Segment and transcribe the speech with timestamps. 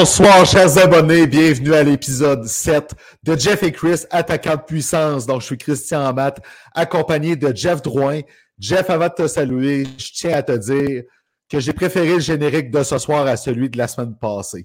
[0.00, 1.26] Bonsoir, chers abonnés.
[1.26, 5.26] Bienvenue à l'épisode 7 de Jeff et Chris, attaquant de puissance.
[5.26, 6.36] Donc, je suis Christian Amat,
[6.74, 8.20] accompagné de Jeff Drouin.
[8.58, 11.02] Jeff, avant de te saluer, je tiens à te dire
[11.50, 14.64] que j'ai préféré le générique de ce soir à celui de la semaine passée.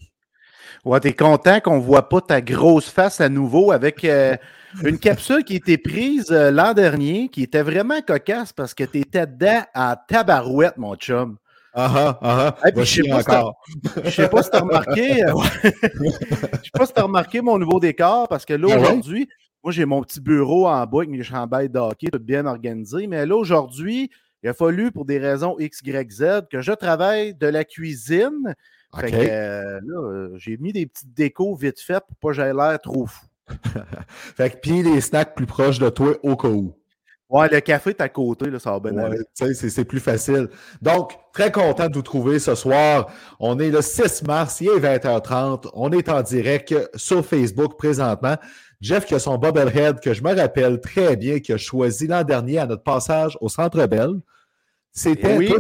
[0.85, 4.37] Ouais, t'es content qu'on voit pas ta grosse face à nouveau avec euh,
[4.85, 9.27] une capsule qui était prise euh, l'an dernier, qui était vraiment cocasse parce que t'étais
[9.27, 11.35] dedans à tabarouette, mon chum.
[11.77, 12.69] Ah ah ah.
[12.77, 13.61] je sais pas, encore.
[14.03, 15.23] je sais pas si t'as remarqué.
[15.27, 18.81] euh, je sais pas si t'as remarqué mon nouveau décor parce que là, Ah ouais?
[18.81, 19.27] aujourd'hui,
[19.63, 23.07] moi, j'ai mon petit bureau en bas avec mes chambailles de hockey, tout bien organisé.
[23.07, 24.09] Mais là, aujourd'hui,
[24.43, 28.53] il a fallu, pour des raisons X, Y, Z, que je travaille de la cuisine.
[28.97, 32.35] Fait que euh, là, euh, j'ai mis des petites décos vite faites pour pas que
[32.35, 33.25] j'aie l'air trop fou.
[34.37, 36.73] Fait que puis les snacks plus proches de toi au cas où.
[37.29, 40.47] Ouais, le café est à côté, là, ça va bien Ouais, c'est- plus facile.
[40.81, 43.07] Donc, très content de vous trouver ce soir.
[43.39, 45.67] On est le 6 mars, il est 20h30.
[45.73, 48.35] On est en direct sur Facebook présentement.
[48.79, 52.23] Jeff qui a son bobblehead que je me rappelle très bien, qu'il a choisi l'an
[52.23, 54.11] dernier à notre passage au Centre Bell.
[54.91, 55.51] C'était, oui.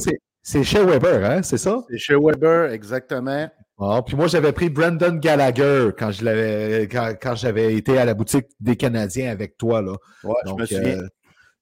[0.43, 1.79] c'est- chez Weber, hein, c'est ça?
[1.89, 3.49] C'est chez Weber, exactement.
[3.79, 8.05] Ah, puis moi, j'avais pris Brandon Gallagher quand je l'avais, quand, quand j'avais été à
[8.05, 9.93] la boutique des Canadiens avec toi, là.
[10.23, 10.99] Ouais, Donc, je me souviens.
[10.99, 11.07] euh,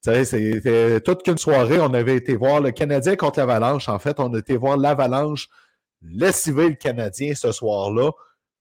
[0.04, 1.80] c'était toute qu'une soirée.
[1.80, 3.88] On avait été voir le Canadien contre l'Avalanche.
[3.90, 5.48] En fait, on a été voir l'Avalanche
[6.02, 8.12] lessiver le Canadien ce soir-là.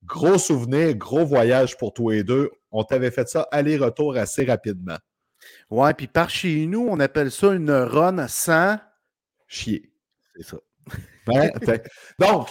[0.05, 2.51] Gros souvenir, gros voyage pour tous les deux.
[2.71, 4.97] On t'avait fait ça aller-retour assez rapidement.
[5.69, 8.77] Ouais, puis par chez nous, on appelle ça une run sans.
[9.47, 9.91] Chier.
[10.35, 10.57] C'est ça.
[11.25, 11.51] Hein?
[12.19, 12.49] Donc,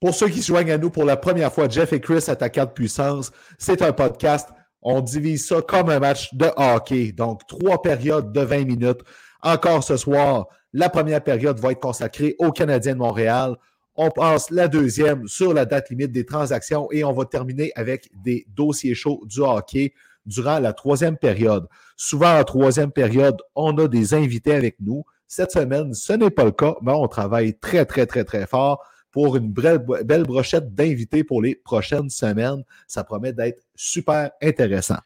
[0.00, 2.66] pour ceux qui se joignent à nous pour la première fois, Jeff et Chris, attaquants
[2.66, 4.48] de puissance, c'est un podcast.
[4.88, 7.10] On divise ça comme un match de hockey.
[7.10, 9.00] Donc, trois périodes de 20 minutes.
[9.42, 13.56] Encore ce soir, la première période va être consacrée aux Canadiens de Montréal.
[13.96, 18.08] On passe la deuxième sur la date limite des transactions et on va terminer avec
[18.22, 19.92] des dossiers chauds du hockey
[20.24, 21.66] durant la troisième période.
[21.96, 25.02] Souvent, en troisième période, on a des invités avec nous.
[25.26, 28.84] Cette semaine, ce n'est pas le cas, mais on travaille très, très, très, très fort
[29.16, 32.62] pour une belle, belle brochette d'invités pour les prochaines semaines.
[32.86, 34.98] Ça promet d'être super intéressant.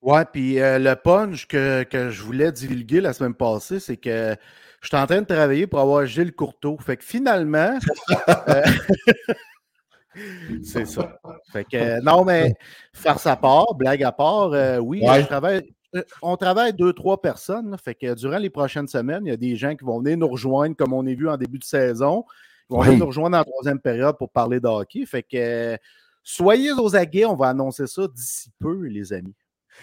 [0.00, 4.34] Ouais, puis euh, le punch que, que je voulais divulguer la semaine passée, c'est que
[4.80, 6.78] je suis en train de travailler pour avoir Gilles Courteau.
[6.78, 7.78] Fait que finalement,
[8.48, 8.62] euh,
[10.64, 11.20] c'est ça.
[11.52, 12.54] Fait que euh, non, mais
[12.94, 15.20] faire sa part, blague à part, oui, Ouais.
[15.20, 15.70] je travaille.
[16.22, 17.72] On travaille deux, trois personnes.
[17.72, 17.76] là.
[17.76, 20.28] fait que durant les prochaines semaines, il y a des gens qui vont venir nous
[20.28, 22.24] rejoindre, comme on a vu en début de saison.
[22.70, 22.86] Oui.
[22.86, 25.04] venir nous rejoindre en troisième période pour parler de hockey.
[25.06, 25.76] Fait que
[26.22, 29.34] soyez aux aguets, on va annoncer ça d'ici peu, les amis.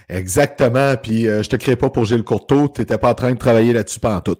[0.09, 0.95] Exactement.
[0.95, 2.67] Puis euh, je te crée pas pour Gilles Courteau.
[2.67, 4.37] Tu n'étais pas en train de travailler là-dessus pendant tout.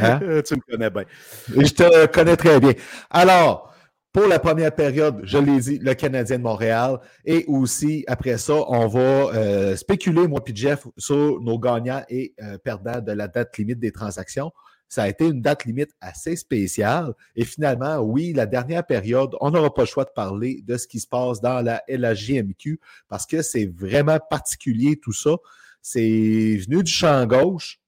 [0.00, 0.18] Hein?
[0.22, 1.04] Euh, tu me connais bien.
[1.48, 2.72] Je te connais très bien.
[3.10, 3.72] Alors,
[4.16, 7.00] pour la première période, je l'ai dit, le Canadien de Montréal.
[7.26, 12.32] Et aussi, après ça, on va euh, spéculer, moi et Jeff, sur nos gagnants et
[12.42, 14.52] euh, perdants de la date limite des transactions.
[14.88, 17.14] Ça a été une date limite assez spéciale.
[17.34, 20.86] Et finalement, oui, la dernière période, on n'aura pas le choix de parler de ce
[20.86, 25.36] qui se passe dans la LHJMQ parce que c'est vraiment particulier tout ça.
[25.82, 27.80] C'est venu du champ gauche.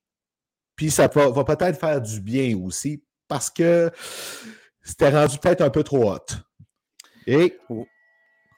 [0.76, 3.90] Puis ça va, va peut-être faire du bien aussi parce que
[4.82, 6.26] c'était rendu peut-être un peu trop hot.
[7.26, 7.58] Et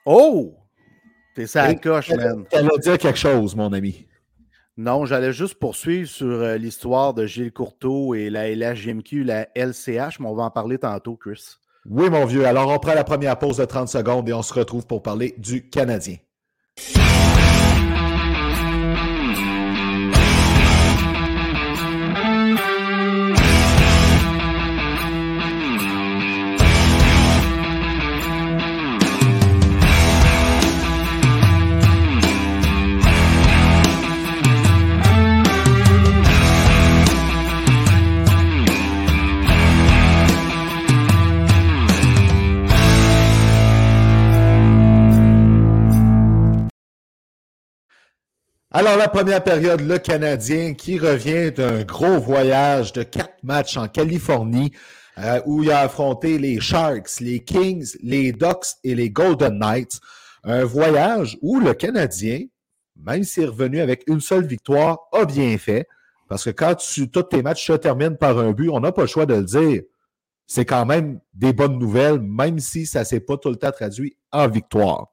[0.05, 0.55] Oh!
[1.35, 2.45] T'es ça coche, man.
[2.51, 4.07] va dire quelque chose, mon ami.
[4.81, 10.19] Non, j'allais juste poursuivre sur euh, l'histoire de Gilles Courteau et la LHJMQ, la LCH,
[10.19, 11.57] mais on va en parler tantôt, Chris.
[11.87, 12.47] Oui, mon vieux.
[12.47, 15.35] Alors, on prend la première pause de 30 secondes et on se retrouve pour parler
[15.37, 16.15] du Canadien.
[48.73, 53.89] Alors, la première période, le Canadien qui revient d'un gros voyage de quatre matchs en
[53.89, 54.71] Californie
[55.17, 59.99] euh, où il a affronté les Sharks, les Kings, les Ducks et les Golden Knights.
[60.45, 62.45] Un voyage où le Canadien,
[62.95, 65.85] même s'il est revenu avec une seule victoire, a bien fait.
[66.29, 69.01] Parce que quand tu, tous tes matchs se terminent par un but, on n'a pas
[69.01, 69.81] le choix de le dire.
[70.47, 73.71] C'est quand même des bonnes nouvelles, même si ça ne s'est pas tout le temps
[73.71, 75.10] traduit en victoire.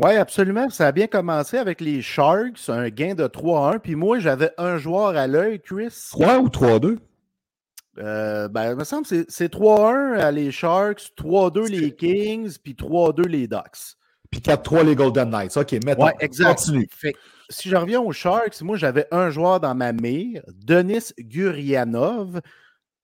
[0.00, 0.70] Oui, absolument.
[0.70, 3.80] Ça a bien commencé avec les Sharks, un gain de 3-1.
[3.80, 5.92] Puis moi, j'avais un joueur à l'œil, Chris.
[6.12, 6.98] 3 ou 3-2?
[7.98, 12.74] Euh, ben, il me semble que c'est 3-1 à les Sharks, 3-2 les Kings, puis
[12.74, 13.96] 3-2 les Ducks.
[14.30, 15.56] Puis 4-3 les Golden Knights.
[15.56, 16.54] OK, maintenant, ouais, exact.
[16.54, 16.88] continue.
[17.50, 22.40] si je reviens aux Sharks, moi, j'avais un joueur dans ma mire, Denis Gurianov.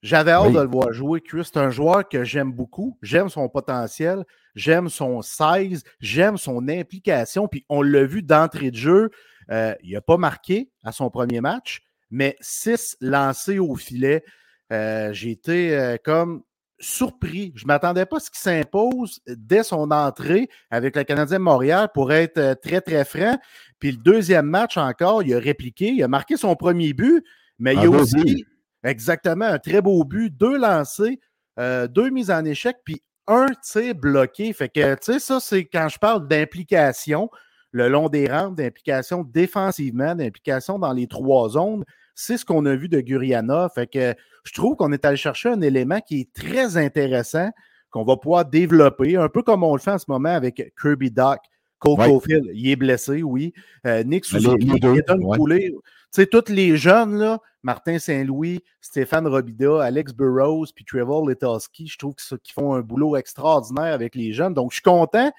[0.00, 1.42] J'avais hâte de le voir jouer, Chris.
[1.44, 2.96] C'est un joueur que j'aime beaucoup.
[3.02, 7.48] J'aime son potentiel, j'aime son size, j'aime son implication.
[7.48, 9.10] Puis on l'a vu d'entrée de jeu.
[9.50, 14.24] Euh, il n'a pas marqué à son premier match, mais six lancés au filet.
[14.72, 16.42] Euh, j'ai été euh, comme
[16.80, 17.52] surpris.
[17.54, 21.42] Je ne m'attendais pas à ce qu'il s'impose dès son entrée avec le Canadien de
[21.42, 23.38] Montréal pour être euh, très, très franc.
[23.78, 27.24] Puis le deuxième match encore, il a répliqué, il a marqué son premier but,
[27.58, 28.44] mais il a aussi
[28.82, 31.20] exactement un très beau but, deux lancés,
[31.58, 34.52] deux mises en échec, puis un tir bloqué.
[34.52, 37.30] Fait que, tu sais, ça, c'est quand je parle d'implication
[37.72, 41.84] le long des rampes, d'implication défensivement, d'implication dans les trois zones.
[42.14, 43.68] C'est ce qu'on a vu de Guriana.
[43.74, 47.50] Fait que je trouve qu'on est allé chercher un élément qui est très intéressant,
[47.90, 51.10] qu'on va pouvoir développer, un peu comme on le fait en ce moment avec Kirby
[51.10, 51.40] Doc.
[51.84, 52.20] Cole
[52.52, 53.52] il est blessé, oui.
[53.86, 55.74] Euh, Nick Suzuki, il est Tu
[56.10, 61.98] sais, tous les jeunes, là, Martin Saint-Louis, Stéphane Robida, Alex Burrows, puis Trevor Letowski, je
[61.98, 64.54] trouve qu'ils font un boulot extraordinaire avec les jeunes.
[64.54, 65.32] Donc, je suis content.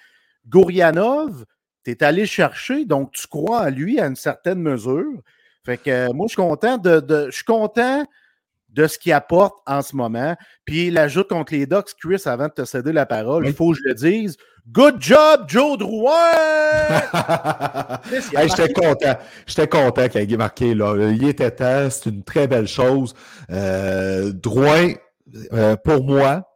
[0.47, 1.45] Gourianov,
[1.83, 5.21] tu es allé chercher, donc tu crois en lui à une certaine mesure.
[5.63, 8.05] Fait que euh, moi, je suis content de, je suis content
[8.69, 10.35] de ce qu'il apporte en ce moment.
[10.65, 13.77] Puis l'ajoute contre les Ducks, Chris, avant de te céder la parole, il faut que
[13.77, 14.37] je le dise.
[14.71, 16.09] Good job, Joe Drouin!
[18.11, 19.15] J'étais content.
[19.45, 20.95] J'étais content qu'il ait marqué là.
[21.11, 23.13] Il était temps, c'est une très belle chose.
[23.51, 24.93] Euh, Drouin,
[25.53, 26.49] euh, pour moi,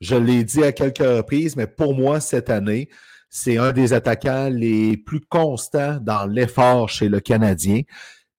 [0.00, 2.88] je l'ai dit à quelques reprises, mais pour moi, cette année,
[3.30, 7.82] c'est un des attaquants les plus constants dans l'effort chez le Canadien.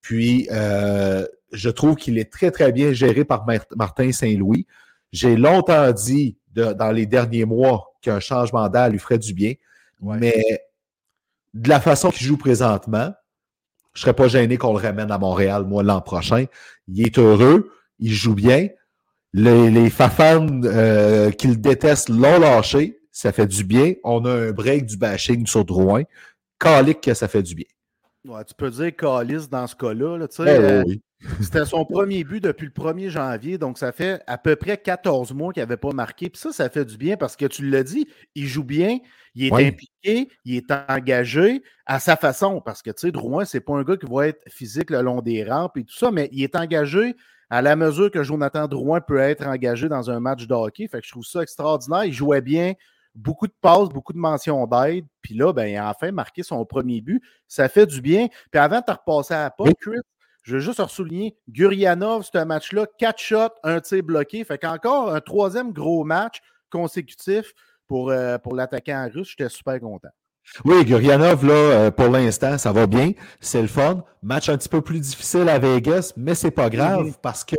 [0.01, 3.45] Puis, euh, je trouve qu'il est très, très bien géré par
[3.77, 4.67] Martin Saint-Louis.
[5.13, 9.53] J'ai longtemps dit dans les derniers mois qu'un changement d'air lui ferait du bien,
[10.01, 10.61] mais
[11.53, 13.11] de la façon qu'il joue présentement,
[13.93, 16.45] je ne serais pas gêné qu'on le ramène à Montréal, moi, l'an prochain.
[16.87, 18.67] Il est heureux, il joue bien.
[19.33, 23.93] Les, les fafans euh, qu'il déteste l'ont lâché, ça fait du bien.
[24.03, 26.03] On a un break du bashing sur Drouin.
[26.59, 27.65] Calique que ça fait du bien.
[28.25, 30.27] Ouais, tu peux dire Calis dans ce cas-là.
[30.39, 30.83] Euh,
[31.41, 35.33] c'était son premier but depuis le 1er janvier, donc ça fait à peu près 14
[35.33, 36.29] mois qu'il n'avait pas marqué.
[36.29, 38.99] Puis ça, ça fait du bien parce que tu l'as dit, il joue bien,
[39.35, 42.61] il est impliqué, il est engagé à sa façon.
[42.61, 45.21] Parce que tu sais, Drouin, c'est pas un gars qui va être physique le long
[45.21, 47.15] des rampes et tout ça, mais il est engagé
[47.49, 50.87] à la mesure que Jonathan Drouin peut être engagé dans un match de hockey.
[50.87, 52.05] Fait que je trouve ça extraordinaire.
[52.05, 52.73] Il jouait bien,
[53.15, 55.05] beaucoup de passes, beaucoup de mentions d'aide.
[55.21, 57.21] Puis là, ben, il a enfin marqué son premier but.
[57.47, 58.27] Ça fait du bien.
[58.51, 59.99] Puis avant de repasser à la pas, Chris,
[60.43, 64.43] je veux juste ressouligner, Gurianov, c'est un match-là, quatre shots, un tir bloqué.
[64.43, 66.39] Fait qu'encore un troisième gros match
[66.69, 67.53] consécutif
[67.87, 69.35] pour, euh, pour l'attaquant russe.
[69.37, 70.09] J'étais super content.
[70.65, 73.11] Oui, Gurianov, là, euh, pour l'instant, ça va bien.
[73.39, 74.03] C'est le fun.
[74.21, 77.21] Match un petit peu plus difficile à Vegas, mais c'est pas grave mm-hmm.
[77.21, 77.55] parce que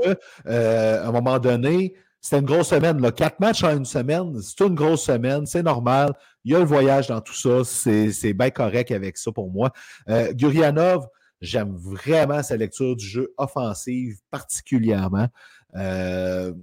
[0.47, 1.95] euh, à un moment donné,
[2.25, 3.03] c'était une grosse semaine.
[3.03, 3.13] Là.
[3.13, 6.15] Quatre matchs en une semaine, c'est une grosse semaine, c'est normal.
[6.43, 7.65] Il y a le voyage dans tout ça.
[7.65, 9.71] C'est bien correct avec ça pour moi.
[10.09, 11.07] Euh, Gurianov,
[11.43, 15.29] j'aime vraiment sa lecture du jeu offensive, particulièrement.
[15.77, 16.55] Euh,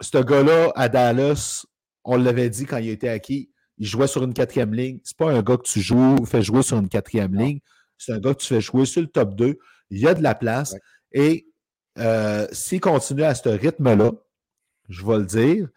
[0.00, 1.66] ce gars-là, à Dallas,
[2.04, 5.00] on l'avait dit quand il était acquis, il jouait sur une quatrième ligne.
[5.02, 7.58] C'est pas un gars que tu joues, fais jouer sur une quatrième ligne.
[7.96, 9.58] C'est un gars que tu fais jouer sur le top 2.
[9.90, 10.76] Il y a de la place.
[11.10, 11.48] Et
[11.98, 14.12] euh, s'il continue à ce rythme-là,
[14.88, 15.68] je vais le dire.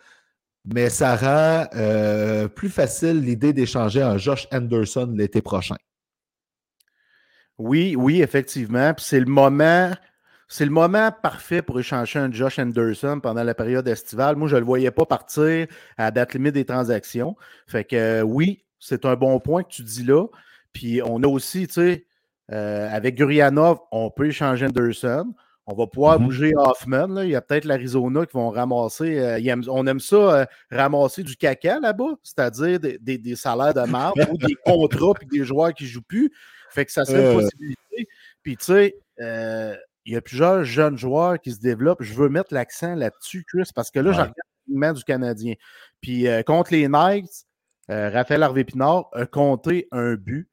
[0.65, 5.75] Mais ça rend euh, plus facile l'idée d'échanger un Josh Anderson l'été prochain.
[7.58, 8.94] Oui, oui, effectivement.
[8.94, 9.91] Puis c'est le moment.
[10.60, 14.36] Le moment parfait pour échanger un Josh Anderson pendant la période estivale.
[14.36, 15.65] Moi, je ne le voyais pas partir
[15.98, 17.38] à date limite des transactions.
[17.68, 20.27] Fait que euh, oui, c'est un bon point que tu dis là.
[20.74, 22.06] Puis on a aussi, tu sais,
[22.51, 25.34] euh, avec Gurianov, on peut échanger Anderson.
[25.71, 26.25] On va pouvoir mm-hmm.
[26.25, 27.23] bouger Hoffman.
[27.23, 29.17] Il y a peut-être l'Arizona qui vont ramasser.
[29.19, 34.37] Euh, on aime ça, euh, ramasser du caca là-bas, c'est-à-dire des, salaires de marge ou
[34.37, 36.31] des contrats et des joueurs qui ne jouent plus.
[36.71, 37.41] Fait que ça serait une euh.
[37.41, 38.07] possibilité.
[38.43, 38.95] Puis, tu sais,
[40.05, 42.03] il y a plusieurs jeunes joueurs qui se développent.
[42.03, 45.53] Je veux mettre l'accent là-dessus, Chris, parce que là, je regarde du Canadien.
[46.01, 47.45] Puis, contre les Knights,
[47.87, 50.49] Raphaël Harvey-Pinard a compté un but.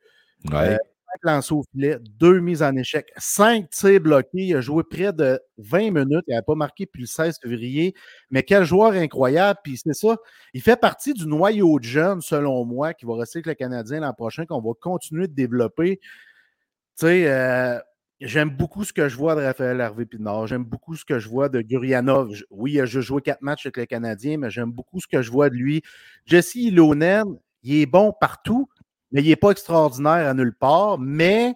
[0.53, 0.79] Ouais.
[1.23, 4.45] Lancers au filet, deux mises en échec, cinq tirs bloqués.
[4.45, 6.25] Il a joué près de 20 minutes.
[6.29, 7.95] Il n'a pas marqué depuis le 16 février.
[8.31, 9.59] Mais quel joueur incroyable.
[9.65, 10.17] Puis c'est ça.
[10.55, 14.01] Il fait partie du noyau de jeunes, selon moi, qui va rester avec le Canadien
[14.01, 15.99] l'an prochain, qu'on va continuer de développer.
[16.99, 17.83] Tu sais,
[18.21, 20.49] J'aime beaucoup ce que je vois de Raphaël Harvey Pinard.
[20.49, 22.35] J'aime beaucoup ce que je vois de Gurianov.
[22.51, 25.23] Oui, il a juste joué quatre matchs avec les Canadiens, mais j'aime beaucoup ce que
[25.23, 25.83] je vois de lui.
[26.27, 28.69] Jesse Ilonen, il est bon partout,
[29.13, 30.99] mais il n'est pas extraordinaire à nulle part.
[30.99, 31.55] Mais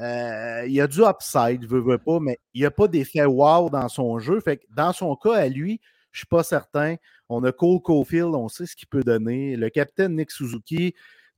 [0.00, 3.70] euh, il a du upside, veut, veut pas, mais il n'y a pas d'effet wow
[3.70, 4.40] dans son jeu.
[4.70, 5.80] Dans son cas, à lui,
[6.12, 6.96] je ne suis pas certain.
[7.28, 9.56] On a Cole Caulfield, on sait ce qu'il peut donner.
[9.56, 10.94] Le capitaine Nick Suzuki,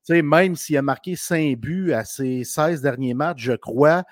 [0.08, 4.04] même s'il a marqué 5 buts à ses 16 derniers matchs, je crois,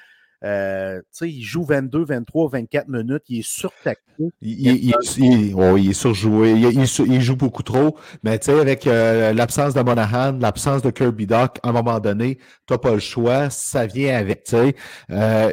[0.45, 3.23] euh, il joue 22, 23, 24 minutes.
[3.29, 4.01] Il est surtaxé.
[4.19, 6.53] Il, il, il, est surjoué.
[6.53, 7.97] Il, joue beaucoup trop.
[8.23, 12.73] Mais avec euh, l'absence de Monahan, l'absence de Kirby Doc, à un moment donné, tu
[12.73, 13.51] n'as pas le choix.
[13.51, 14.53] Ça vient avec.
[14.53, 14.73] Euh,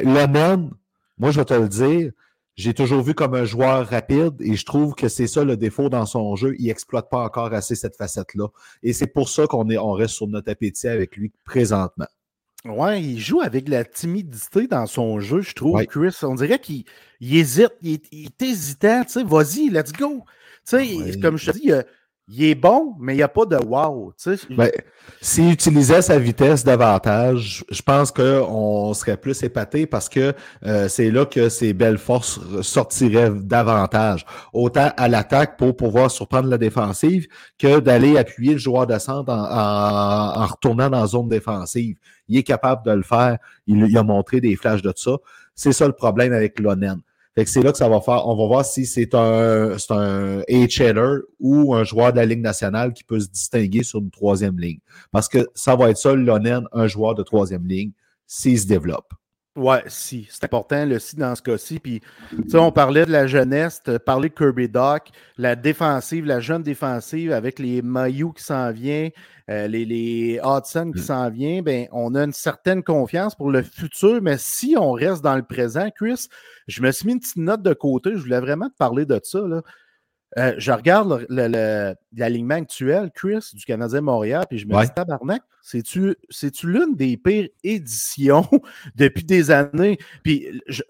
[0.02, 0.70] Lemon,
[1.18, 2.12] moi, je vais te le dire,
[2.56, 5.88] j'ai toujours vu comme un joueur rapide et je trouve que c'est ça le défaut
[5.88, 6.54] dans son jeu.
[6.58, 8.48] Il n'exploite pas encore assez cette facette-là.
[8.82, 12.06] Et c'est pour ça qu'on on reste sur notre appétit avec lui présentement.
[12.68, 16.16] Ouais, il joue avec la timidité dans son jeu, je trouve, Chris.
[16.22, 16.84] On dirait qu'il
[17.20, 20.24] hésite, il est, hésitant, tu sais, vas-y, let's go.
[20.68, 21.84] Tu sais, comme je te dis, il,
[22.38, 24.12] est bon, mais il n'y a pas de wow.
[24.50, 24.70] Ben,
[25.20, 31.10] s'il utilisait sa vitesse davantage, je pense qu'on serait plus épaté parce que euh, c'est
[31.10, 34.26] là que ses belles forces sortiraient davantage.
[34.52, 37.28] Autant à l'attaque pour pouvoir surprendre la défensive
[37.58, 41.96] que d'aller appuyer le joueur de centre en, en retournant dans la zone défensive
[42.28, 43.38] il est capable de le faire.
[43.66, 45.16] Il, a montré des flashs de ça.
[45.54, 47.00] C'est ça le problème avec Lonen.
[47.36, 48.26] Fait que c'est là que ça va faire.
[48.26, 50.42] On va voir si c'est un, c'est un
[51.38, 54.78] ou un joueur de la Ligue nationale qui peut se distinguer sur une troisième ligne.
[55.12, 57.90] Parce que ça va être ça, Lonen, un joueur de troisième ligne,
[58.26, 59.12] s'il se développe.
[59.56, 60.28] Ouais, si.
[60.30, 61.80] C'est important, le si dans ce cas-ci.
[61.80, 65.08] Puis, tu sais, on parlait de la jeunesse, parler de Kirby Doc,
[65.38, 69.08] la défensive, la jeune défensive avec les Mailloux qui s'en vient,
[69.48, 71.04] euh, les, les Hudson qui mm.
[71.04, 74.20] s'en vient, ben, on a une certaine confiance pour le futur.
[74.20, 76.28] Mais si on reste dans le présent, Chris,
[76.68, 78.10] je me suis mis une petite note de côté.
[78.14, 79.40] Je voulais vraiment te parler de ça.
[79.40, 79.62] Là.
[80.38, 86.16] Euh, je regarde l'alignement actuel, Chris, du Canadien Montréal, puis je me dis, tabarnak, c'est-tu
[86.64, 88.46] l'une des pires éditions
[88.96, 89.98] depuis des années?
[90.22, 90.82] Puis je,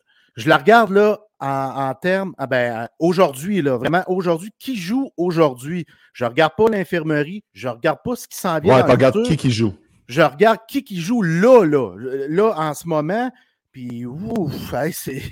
[0.47, 5.87] la regarde là en, termes, ah ben, aujourd'hui, là, vraiment, aujourd'hui, qui joue aujourd'hui?
[6.13, 8.77] Je regarde pas l'infirmerie, je regarde pas ce qui s'en vient.
[8.77, 9.75] Ouais, regarde qui qui joue.
[10.09, 11.95] Je regarde qui qui joue là, là,
[12.29, 13.31] là, en ce moment,
[13.71, 15.23] puis ouf, c'est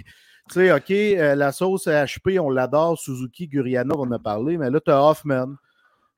[0.51, 2.99] tu sais, OK, euh, la sauce HP, on l'adore.
[2.99, 5.55] Suzuki, Gurianov, on en a parlé, mais là, tu Hoffman,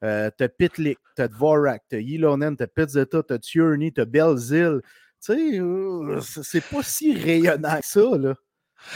[0.05, 4.01] euh, tu as Pitlick, tu as Dvorak, tu as Yilonen, tu Pizzetta, tu Tierney, tu
[4.01, 4.81] as Belzil.
[5.25, 8.35] Tu sais, euh, c'est pas si rayonnant que ça, là.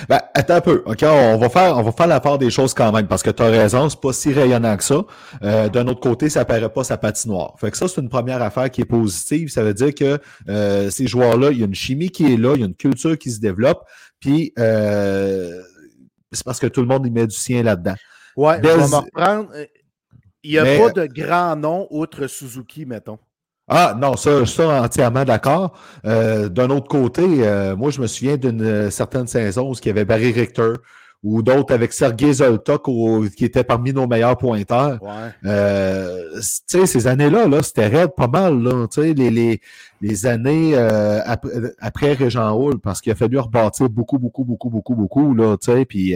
[0.08, 1.02] Ben, attends un peu, OK?
[1.02, 3.88] On va faire, on va faire des choses quand même, parce que tu as raison,
[3.88, 5.02] c'est pas si rayonnant que ça.
[5.42, 7.54] Euh, D'un autre côté, ça paraît pas sa patinoire.
[7.58, 9.48] Fait que ça, c'est une première affaire qui est positive.
[9.48, 10.20] Ça veut dire que
[10.90, 13.16] ces joueurs-là, il y a une chimie qui est là, il y a une culture
[13.16, 13.84] qui se développe,
[14.20, 15.62] puis euh,
[16.30, 17.96] c'est parce que tout le monde y met du sien là-dedans.
[18.36, 19.50] Ouais, on va reprendre.
[20.42, 23.18] Il n'y a pas de grand nom outre Suzuki, mettons.
[23.72, 25.78] Ah non, ça, ça entièrement d'accord.
[26.04, 29.86] Euh, d'un autre côté, euh, moi, je me souviens d'une euh, certaine saison où il
[29.86, 30.72] y avait Barry Richter
[31.22, 32.86] ou d'autres avec Sergei Zoltok
[33.36, 35.02] qui était parmi nos meilleurs pointeurs.
[35.02, 35.32] Ouais.
[36.32, 38.62] tu sais, ces années-là, -là, c'était raide pas mal.
[38.62, 39.60] Là, les, les,
[40.00, 44.94] les années après, après Régent Hall, parce qu'il a fallu rebâtir beaucoup, beaucoup, beaucoup, beaucoup,
[44.94, 45.34] beaucoup.
[45.34, 45.56] Là,
[45.88, 46.14] puis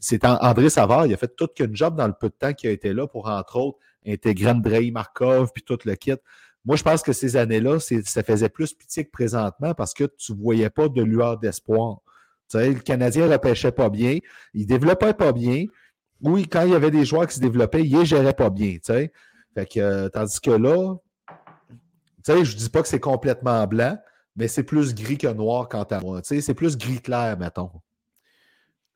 [0.00, 2.70] c'est André Savard, il a fait toute qu'une job dans le peu de temps qu'il
[2.70, 6.14] a été là pour, entre autres, intégrer Andrei Markov, puis tout le kit.
[6.64, 10.32] Moi, je pense que ces années-là, ça faisait plus pitié que présentement parce que tu
[10.32, 11.98] ne voyais pas de lueur d'espoir.
[12.54, 14.18] Le Canadien ne repêchait pas bien,
[14.54, 15.64] il ne développait pas bien.
[16.20, 18.78] Oui, quand il y avait des joueurs qui se développaient, il ne gérait pas bien.
[18.84, 20.96] Fait que, euh, tandis que là,
[22.26, 23.96] je ne dis pas que c'est complètement blanc,
[24.36, 26.20] mais c'est plus gris que noir quant à moi.
[26.22, 27.70] C'est plus gris clair, mettons.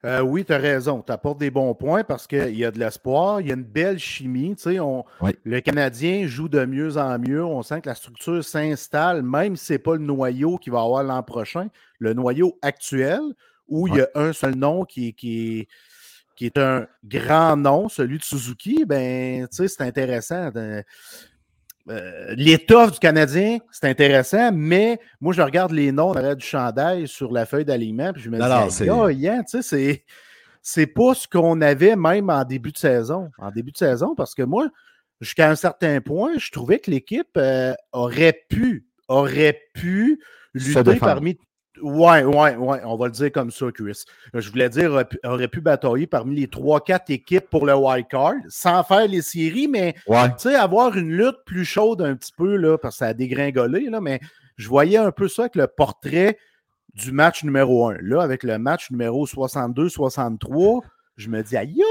[0.05, 1.01] Euh, oui, tu as raison.
[1.01, 3.63] Tu apportes des bons points parce qu'il y a de l'espoir, il y a une
[3.63, 4.57] belle chimie.
[4.81, 5.05] On,
[5.45, 7.45] Le Canadien joue de mieux en mieux.
[7.45, 10.81] On sent que la structure s'installe, même si ce n'est pas le noyau qu'il va
[10.81, 11.69] avoir l'an prochain,
[11.99, 13.21] le noyau actuel,
[13.69, 15.69] où il y a un seul nom qui, qui,
[16.35, 20.51] qui est un grand nom, celui de Suzuki, ben, c'est intéressant.
[21.89, 27.09] Euh, l'étoffe du Canadien, c'est intéressant, mais moi, je regarde les noms derrière du chandail
[27.09, 28.39] sur la feuille d'alignement, puis je me
[28.71, 30.05] dis, oh, yeah, tu sais, c'est
[30.63, 33.31] c'est pas ce qu'on avait même en début de saison.
[33.39, 34.69] En début de saison, parce que moi,
[35.21, 40.23] jusqu'à un certain point, je trouvais que l'équipe euh, aurait pu, aurait pu
[40.55, 41.37] lutter parmi.
[41.81, 44.05] Ouais, ouais, ouais, on va le dire comme ça, Chris.
[44.35, 48.83] Je voulais dire, aurait pu, batailler parmi les 3-4 équipes pour le wild card, sans
[48.83, 49.95] faire les séries, mais
[50.55, 54.01] avoir une lutte plus chaude un petit peu, là, parce que ça a dégringolé, là,
[54.01, 54.21] mais
[54.57, 56.39] je voyais un peu ça avec le portrait
[56.95, 57.97] du match numéro 1.
[58.03, 60.83] Là, avec le match numéro 62-63,
[61.17, 61.83] je me dis, aïe,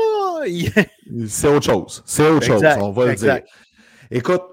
[1.27, 2.03] C'est autre chose.
[2.05, 3.41] C'est autre chose, on va le dire.
[4.09, 4.43] Écoute,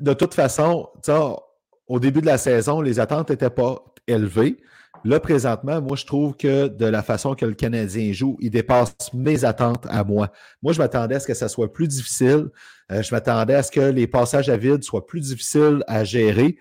[0.00, 0.88] de toute façon,
[1.86, 4.58] au début de la saison, les attentes n'étaient pas élevées.
[5.04, 8.94] Là, présentement, moi, je trouve que de la façon que le Canadien joue, il dépasse
[9.12, 10.30] mes attentes à moi.
[10.62, 12.50] Moi, je m'attendais à ce que ça soit plus difficile.
[12.90, 16.56] Euh, je m'attendais à ce que les passages à vide soient plus difficiles à gérer.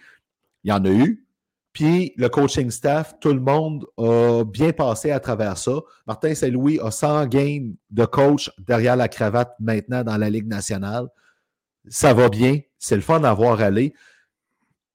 [0.63, 1.25] Il y en a eu.
[1.74, 5.80] Puis le coaching staff, tout le monde a bien passé à travers ça.
[6.06, 11.08] Martin Saint-Louis a 100 games de coach derrière la cravate maintenant dans la Ligue nationale.
[11.88, 12.60] Ça va bien.
[12.78, 13.94] C'est le fun d'avoir allé.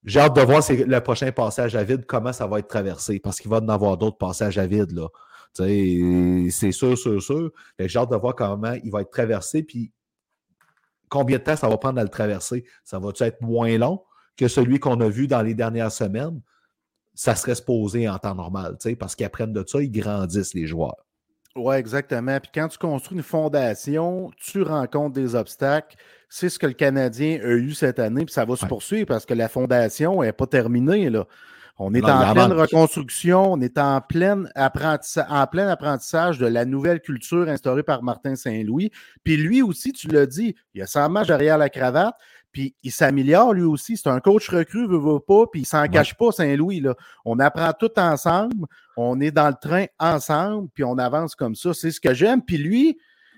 [0.07, 3.41] J'ai hâte de voir le prochain passage à vide, comment ça va être traversé, parce
[3.41, 4.93] qu'il va en avoir d'autres passages à vide.
[4.93, 5.09] Là.
[5.53, 7.51] C'est sûr, sûr, sûr.
[7.79, 9.93] J'ai hâte de voir comment il va être traversé, puis
[11.09, 12.65] combien de temps ça va prendre à le traverser.
[12.85, 14.03] Ça va être moins long
[14.37, 16.41] que celui qu'on a vu dans les dernières semaines?
[17.17, 21.07] ça serait supposé en temps normal, parce qu'ils apprennent de ça, ils grandissent, les joueurs.
[21.57, 22.39] Oui, exactement.
[22.39, 25.97] Puis quand tu construis une fondation, tu rencontres des obstacles.
[26.29, 29.27] C'est ce que le Canadien a eu cette année, puis ça va se poursuivre parce
[29.27, 31.09] que la fondation n'est pas terminée.
[31.09, 31.27] Là.
[31.79, 37.01] On est en pleine reconstruction, on est en plein, en plein apprentissage de la nouvelle
[37.01, 38.91] culture instaurée par Martin Saint-Louis.
[39.25, 42.15] Puis lui aussi, tu l'as dit, il a 100 matchs derrière la cravate.
[42.51, 43.99] Puis il s'améliore lui aussi.
[43.99, 46.81] C'est un coach recru, veut, veut pas, puis il s'en cache pas, Saint-Louis.
[46.81, 46.95] Là.
[47.27, 51.75] On apprend tout ensemble, on est dans le train ensemble, puis on avance comme ça.
[51.75, 52.41] C'est ce que j'aime.
[52.43, 52.97] Puis lui,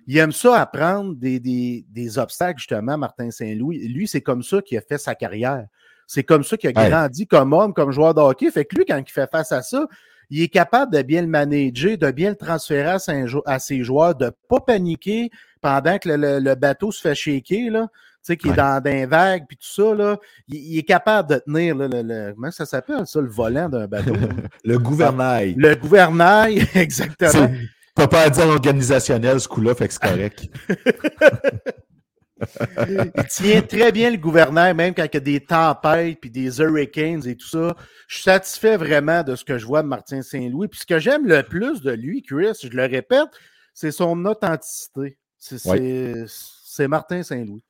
[0.08, 3.86] il aime ça apprendre des, des, obstacles, justement, Martin Saint-Louis.
[3.88, 5.66] Lui, c'est comme ça qu'il a fait sa carrière.
[6.06, 8.50] C'est comme ça qu'il a grandi comme homme, comme joueur de hockey.
[8.50, 9.86] Fait que lui, quand il fait face à ça,
[10.30, 12.96] il est capable de bien le manager, de bien le transférer
[13.44, 17.70] à, ses joueurs, de ne pas paniquer pendant que le, bateau se fait shaker.
[17.70, 17.88] Là
[18.28, 20.18] sais, qui est dans des vagues, puis tout ça, là,
[20.48, 24.12] il, est capable de tenir, le, comment ça s'appelle, ça, le volant d'un bateau?
[24.64, 25.54] le gouvernail.
[25.56, 27.50] Le gouvernail, exactement.
[27.98, 30.48] Pas pas à dire organisationnel, ce coup-là, fait que c'est correct.
[32.88, 36.60] il tient très bien le gouvernail, même quand il y a des tempêtes puis des
[36.60, 37.74] hurricanes et tout ça.
[38.06, 40.68] Je suis satisfait vraiment de ce que je vois de Martin Saint-Louis.
[40.68, 43.30] Puis ce que j'aime le plus de lui, Chris, je le répète,
[43.74, 45.18] c'est son authenticité.
[45.40, 47.64] C'est Martin Saint-Louis.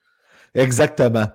[0.55, 1.29] Exactement.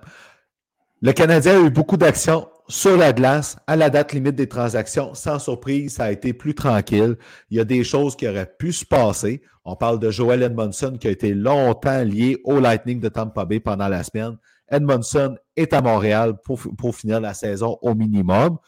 [1.02, 5.14] Le Canadien a eu beaucoup d'actions sur la glace à la date limite des transactions.
[5.14, 7.16] Sans surprise, ça a été plus tranquille.
[7.50, 9.42] Il y a des choses qui auraient pu se passer.
[9.64, 13.60] On parle de Joel Edmondson qui a été longtemps lié au Lightning de Tampa Bay
[13.60, 14.36] pendant la semaine.
[14.68, 18.58] Edmondson est à Montréal pour, finir la saison au minimum.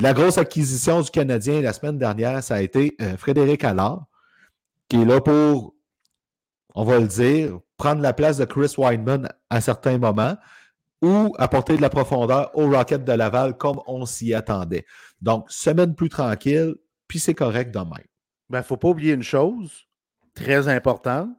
[0.00, 4.06] La grosse acquisition du Canadien la semaine dernière, ça a été euh, Frédéric Allard,
[4.88, 5.74] qui est là pour,
[6.74, 10.36] on va le dire, prendre la place de Chris Weinman à certains moments
[11.02, 14.84] ou apporter de la profondeur au Rocket de Laval comme on s'y attendait.
[15.20, 16.74] Donc, semaine plus tranquille,
[17.06, 17.88] puis c'est correct de même.
[17.98, 19.86] Il ben, ne faut pas oublier une chose
[20.34, 21.30] très importante.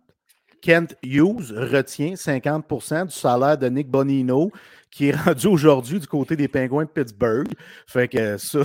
[0.62, 4.52] Kent Hughes retient 50% du salaire de Nick Bonino,
[4.92, 7.48] qui est rendu aujourd'hui du côté des Pingouins de Pittsburgh.
[7.88, 8.60] Fait que ça,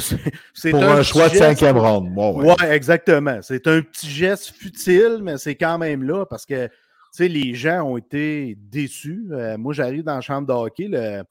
[0.52, 2.12] c'est Pour un, choix de cinquième ronde.
[2.16, 3.38] Oui, ouais, exactement.
[3.42, 6.68] C'est un petit geste futile, mais c'est quand même là parce que
[7.16, 9.26] sais, les gens ont été déçus.
[9.30, 11.24] Euh, moi, j'arrive dans la chambre de hockey le,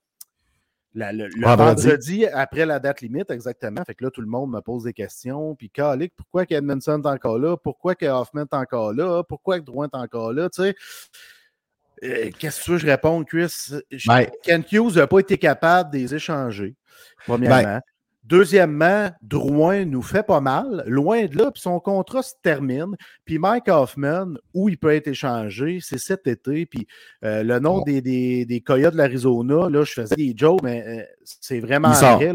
[1.41, 3.84] vendredi après la date limite, exactement.
[3.86, 5.56] Fait que là, tout le monde me pose des questions.
[5.56, 7.58] Puis, Calic, pourquoi Edmondson est encore là?
[7.58, 9.24] Pourquoi que Hoffman est encore là?
[9.24, 10.50] Pourquoi que Drouin est encore là?
[10.50, 10.76] Tu sais,
[12.04, 13.74] euh, qu'est-ce que tu veux que je réponde, Chris?
[14.08, 16.76] Ben Ken Hughes n'a pas été capable de les échanger,
[17.26, 17.63] premièrement.
[17.63, 17.82] Ben
[18.25, 22.95] Deuxièmement, Drouin nous fait pas mal, loin de là, puis son contrat se termine.
[23.25, 26.65] Puis Mike Hoffman, où il peut être échangé, c'est cet été.
[26.65, 26.88] Puis
[27.25, 31.03] euh, le nom des, des, Coyotes de l'Arizona, là, je faisais des jokes, mais euh,
[31.25, 32.33] c'est vraiment vrai.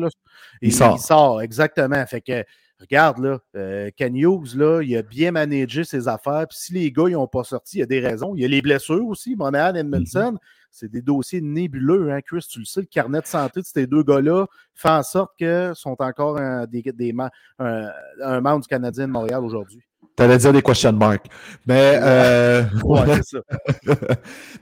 [0.61, 0.97] Il, sort.
[0.97, 1.41] il, sort.
[1.41, 2.05] exactement.
[2.05, 2.45] Fait que,
[2.79, 6.47] regarde, là, euh, Ken Hughes, là, il a bien managé ses affaires.
[6.51, 8.35] Puis si les gars, ils n'ont pas sorti, il y a des raisons.
[8.35, 10.33] Il y a les blessures aussi, Monahan et Edmondson.
[10.35, 13.67] Mm-hmm c'est des dossiers nébuleux, hein, Chris, tu le sais, le carnet de santé de
[13.67, 17.15] ces deux gars-là fait en sorte qu'ils sont encore un, des,
[17.59, 19.83] un, membre du Canadien de Montréal aujourd'hui.
[20.15, 21.27] T'allais dire des question marks.
[21.65, 22.65] Mais, euh...
[22.85, 23.39] Ouais, ça.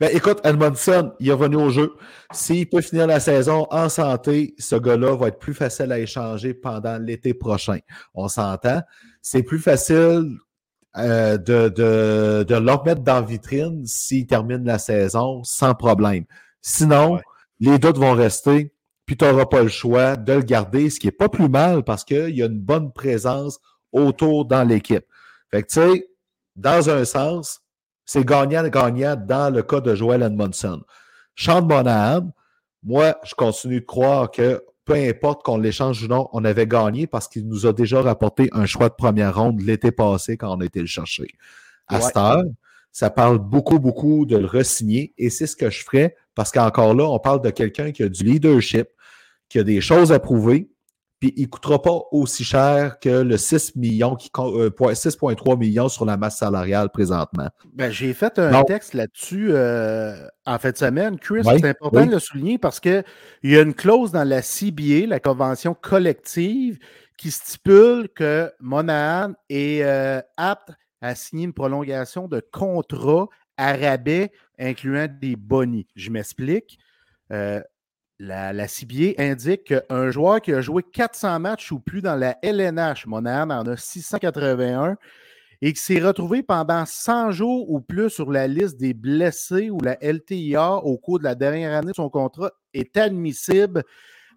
[0.01, 1.95] Ben, écoute, Edmondson, il est revenu au jeu.
[2.31, 6.53] S'il peut finir la saison en santé, ce gars-là va être plus facile à échanger
[6.53, 7.79] pendant l'été prochain.
[8.15, 8.83] On s'entend.
[9.23, 10.37] C'est plus facile
[10.99, 16.25] euh, de, de, de le remettre dans la vitrine s'il termine la saison sans problème.
[16.63, 17.23] Sinon, Ouais.
[17.61, 18.73] les doutes vont rester,
[19.05, 21.83] puis tu n'auras pas le choix de le garder, ce qui n'est pas plus mal
[21.85, 23.59] parce qu'il y a une bonne présence
[23.93, 25.05] autour dans l'équipe.
[25.51, 26.09] Fait que, tu sais,
[26.57, 27.61] dans un sens,
[28.05, 30.83] c'est gagnant-gagnant dans le cas de Joel Edmondson.
[31.35, 32.31] Sean Monahan,
[32.83, 37.07] moi, je continue de croire que peu importe qu'on l'échange ou non, on avait gagné
[37.07, 40.61] parce qu'il nous a déjà rapporté un choix de première ronde l'été passé quand on
[40.61, 41.27] a été le chercher.
[41.89, 42.03] À Ouais.
[42.03, 42.43] cette heure,
[42.93, 46.95] ça parle beaucoup, beaucoup de le resigner et c'est ce que je ferais parce qu'encore
[46.95, 48.89] là, on parle de quelqu'un qui a du leadership,
[49.49, 50.71] qui a des choses à prouver,
[51.19, 54.95] puis il ne coûtera pas aussi cher que le 6 millions, qui co- euh, point-
[54.95, 57.49] 6,3 millions sur la masse salariale présentement.
[57.73, 58.65] Ben, j'ai fait un Non.
[58.65, 61.19] texte là-dessus euh, en fin de semaine.
[61.19, 62.07] Chris, Oui, c'est important oui.
[62.07, 63.03] de le souligner parce qu'il
[63.45, 66.79] y a une clause dans la CBA, la convention collective,
[67.17, 73.27] qui stipule que Monahan est euh, apte à signer une prolongation de contrat
[73.57, 75.87] à rabais incluant des bonnies.
[75.97, 76.79] Je m'explique.
[78.19, 82.39] La, la CBA indique qu'un joueur qui a joué 400 matchs ou plus dans la
[82.43, 84.97] LNH, Monahan en a 681,
[85.61, 89.79] et qui s'est retrouvé pendant 100 jours ou plus sur la liste des blessés ou
[89.83, 93.83] la LTIA au cours de la dernière année de son contrat, est admissible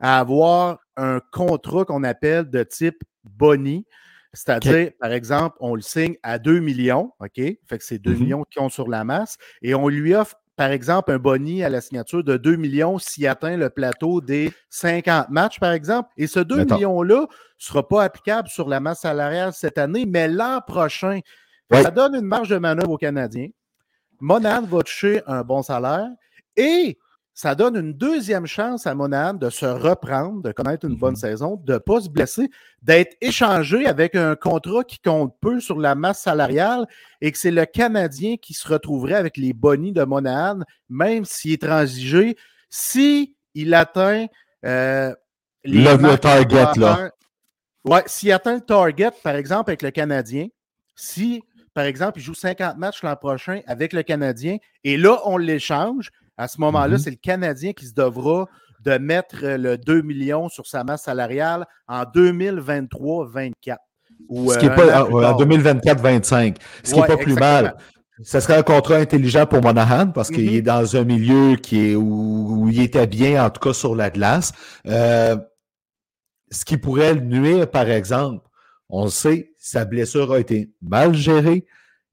[0.02, 3.86] à avoir un contrat qu'on appelle de type Boni.
[4.34, 7.36] C'est-à-dire, par exemple, on le signe à 2 millions, OK?
[7.36, 8.20] Fait que c'est 2 Mhm.
[8.20, 11.70] millions qui ont sur la masse, et on lui offre, par exemple, un boni à
[11.70, 16.10] la signature de 2 millions s'il atteint le plateau des 50 matchs, par exemple.
[16.18, 16.76] Et ce 2 Mettons.
[16.76, 21.22] millions-là ne sera pas applicable sur la masse salariale cette année, mais l'an prochain.
[21.72, 21.82] Ouais.
[21.82, 23.48] Ça donne une marge de manœuvre aux Canadiens.
[24.20, 26.10] Monahan va toucher un bon salaire
[26.58, 26.98] et
[27.42, 31.16] ça donne une deuxième chance à Monahan de se reprendre, de connaître une bonne Mhm.
[31.16, 32.50] saison, de ne pas se blesser,
[32.82, 36.86] d'être échangé avec un contrat qui compte peu sur la masse salariale
[37.22, 41.54] et que c'est le Canadien qui se retrouverait avec les bonnies de Monahan, même s'il
[41.54, 42.36] est transigé,
[42.70, 44.26] si il atteint
[44.66, 45.16] euh,
[45.64, 47.10] les Le- target, là.
[47.86, 50.48] Ouais, s'il atteint le target, par exemple, avec le Canadien,
[50.94, 51.42] si,
[51.74, 56.10] par exemple, il joue 50 matchs l'an prochain avec le Canadien, et là, on l'échange,
[56.40, 56.98] à ce moment-là, Mhm.
[56.98, 58.48] c'est le Canadien qui se devra
[58.86, 63.78] de mettre euh, le 2 millions sur sa masse salariale en 2023-24.
[64.30, 65.38] Ou, Ce qui euh, un pas en tard.
[65.38, 66.56] 2024-25.
[66.84, 67.62] Ce qui n'est Ouais, pas plus exactement.
[67.64, 67.78] mal.
[68.24, 70.56] Ce serait un contrat intelligent pour Monahan parce qu'il Mhm.
[70.56, 73.96] est dans un milieu qui est où, où il était bien, en tout cas sur
[73.96, 74.52] la glace.
[74.88, 75.38] Euh,
[76.52, 78.46] ce qui pourrait le nuire, par exemple,
[78.90, 81.66] on le sait, sa blessure a été mal gérée.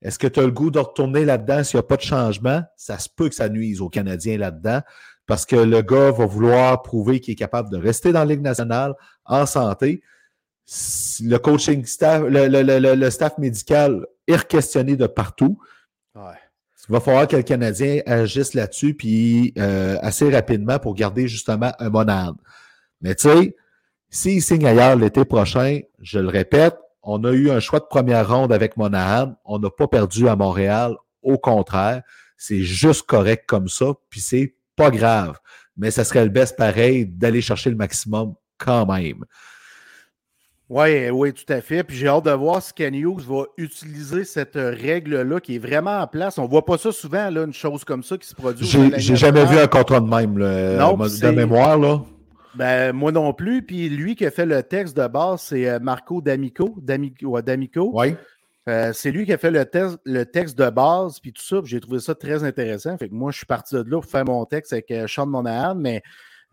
[0.03, 2.63] Est-ce que tu as le goût de retourner là-dedans s'il n'y a pas de changement?
[2.77, 4.81] Ça se peut que ça nuise aux Canadiens là-dedans
[5.27, 8.43] parce que le gars va vouloir prouver qu'il est capable de rester dans la Ligue
[8.43, 10.03] nationale en santé.
[11.23, 15.59] Le coaching staff, le, le- le- le- staff médical est questionné de partout.
[16.15, 16.35] Ouais.
[16.89, 21.73] Il va falloir que le Canadien agisse là-dessus, puis euh, assez rapidement pour garder justement
[21.81, 22.37] un Monahan.
[23.01, 23.57] Mais tu sais,
[24.09, 28.29] s'il signe ailleurs l'été prochain, je le répète, on a eu un choix de première
[28.29, 29.37] ronde avec Monahan.
[29.45, 30.97] On n'a pas perdu à Montréal.
[31.23, 32.03] Au contraire,
[32.37, 35.39] c'est juste correct comme ça, puis c'est pas grave.
[35.77, 39.25] Mais ça serait le best pareil d'aller chercher le maximum quand même.
[40.69, 41.85] Oui, oui, tout à fait.
[41.85, 45.59] Puis j'ai hâte de voir si Ken Hughes va utiliser cette euh, règle-là qui est
[45.61, 46.39] vraiment en place.
[46.39, 48.67] On ne voit pas ça souvent, là, une chose comme ça qui se produit.
[48.67, 51.79] J'ai jamais vu un contrat de même, là, Non, de mémoire.
[51.79, 52.03] Là.
[52.57, 53.63] Ben, moi non plus.
[53.63, 56.75] Puis lui qui a fait le texte de base, c'est euh, Marco D'Amico.
[56.81, 57.41] D'Amico.
[57.43, 57.91] D'Amico.
[57.95, 58.15] Oui.
[58.69, 61.61] Euh, c'est lui qui a fait le, texte- le texte de base, puis tout ça.
[61.65, 62.97] J'ai trouvé ça très intéressant.
[62.99, 65.27] Fait que moi, je suis parti de là pour faire mon texte avec euh, Sean
[65.27, 66.03] Monahan, mais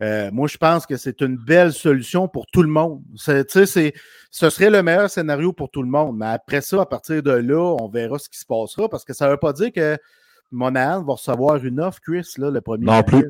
[0.02, 3.02] euh, moi, je pense que c'est une belle solution pour tout le monde.
[3.16, 3.94] C'est- tu sais, c'est-
[4.30, 6.16] ce serait le meilleur scénario pour tout le monde.
[6.18, 9.12] Mais après ça, à partir de là, on verra ce qui se passera parce que
[9.12, 9.96] ça ne veut pas dire que
[10.52, 12.84] Monahan va recevoir une offre, Chris, là, le premier.
[12.86, 13.24] Non plus.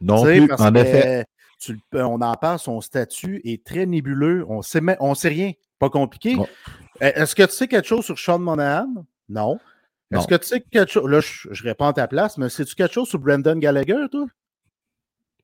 [0.00, 1.24] Non plus, en que, effet.
[1.58, 4.44] Tu on en parle, son statut est très nébuleux.
[4.48, 5.52] On sait, on sait rien.
[5.78, 6.36] Pas compliqué.
[6.38, 8.88] Euh, Est-ce que tu sais quelque chose sur Sean Monahan?
[9.28, 9.58] Non.
[10.10, 10.18] Non.
[10.18, 11.10] Est-ce que tu sais quelque chose?
[11.10, 14.26] Là, je, je réponds à ta place, mais sais-tu quelque chose sur Brendan Gallagher, toi?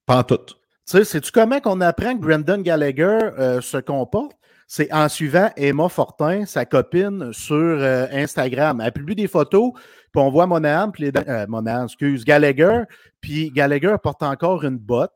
[0.06, 0.38] Pas en tout.
[0.46, 0.54] Tu
[0.86, 4.36] sais, sais-tu comment qu'on apprend que Brendan Gallagher euh, se comporte?
[4.66, 8.80] C'est en suivant Emma Fortin, sa copine, sur euh, Instagram.
[8.80, 12.84] Elle publie des photos, puis on voit Monahan, puis les, euh, Monahan, excuse, Gallagher,
[13.20, 15.12] puis Gallagher porte encore une botte.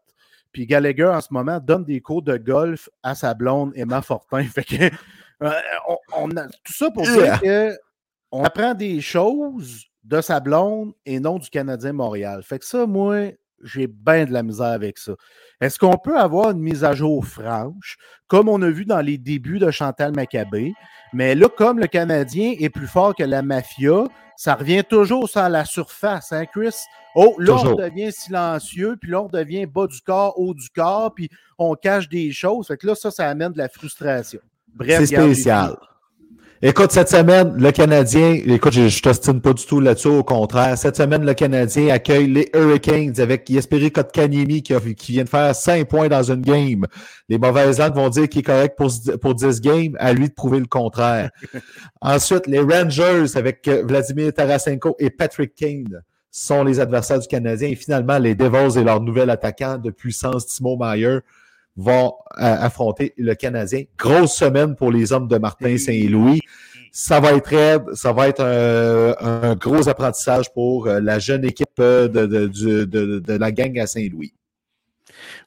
[0.56, 4.42] Puis Gallagher, en ce moment, donne des cours de golf à sa blonde Emma Fortin.
[4.54, 4.84] Fait que,
[5.42, 5.50] euh,
[5.86, 7.76] on, on a- tout ça pour dire que
[8.32, 12.42] on apprend des choses de sa blonde et non du Canadien Montréal.
[12.42, 15.12] Fait que ça, moi, j'ai bien de la misère avec ça.
[15.60, 17.96] Est-ce qu'on peut avoir une mise à jour franche,
[18.28, 20.74] comme on a vu dans les débuts de Chantal Maccabé?
[21.12, 24.04] Mais là, comme le Canadien est plus fort que la mafia,
[24.36, 26.74] ça revient toujours sur la surface, hein, Chris?
[27.14, 31.14] Oh, là, on devient silencieux, puis là, on devient bas du corps, haut du corps,
[31.14, 32.66] puis on cache des choses.
[32.66, 34.40] Fait que là, ça, ça amène de la frustration.
[34.74, 35.76] Bref, c'est spécial.
[36.62, 40.78] Écoute, cette semaine, le Canadien, écoute, je ne t'ostine pas du tout là-dessus, au contraire.
[40.78, 45.54] Cette semaine, le Canadien accueille les Hurricanes avec Yesperi Kotkaniemi qui, qui vient de faire
[45.54, 46.86] 5 points dans une game.
[47.28, 48.90] Les mauvaises langues vont dire qu'il est correct pour,
[49.20, 51.30] pour 10 games, à lui de prouver le contraire.
[52.00, 57.68] Ensuite, les Rangers avec Vladimir Tarasenko et Patrick Kane sont les adversaires du Canadien.
[57.68, 61.18] Et finalement, les Devils et leur nouvel attaquant de puissance, Timo Meyer,
[61.76, 63.84] vont euh, affronter le Canadien.
[63.98, 66.40] Grosse semaine pour les hommes de Martin Saint-Louis.
[66.92, 71.68] Ça va être raide, ça va être un, gros apprentissage pour euh, la jeune équipe
[71.78, 74.32] euh, de, de, la gang à Saint-Louis.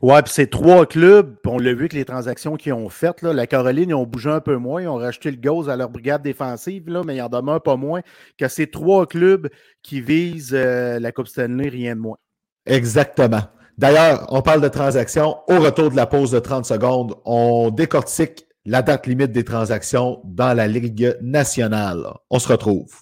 [0.01, 3.33] Ouais, puis ces trois clubs, on l'a vu avec les transactions qu'ils ont faites, là,
[3.33, 5.89] la Caroline, ils ont bougé un peu moins, ils ont rajouté le gauze à leur
[5.89, 8.01] brigade défensive, là, mais il en demeure pas moins
[8.37, 9.49] que ces trois clubs
[9.81, 12.17] qui visent la Coupe Stanley, rien de moins.
[12.65, 13.41] Exactement.
[13.79, 15.37] D'ailleurs, on parle de transactions.
[15.47, 20.19] Au retour de la pause de 30 secondes, on décortique la date limite des transactions
[20.25, 22.05] dans la Ligue nationale.
[22.29, 22.93] On se retrouve.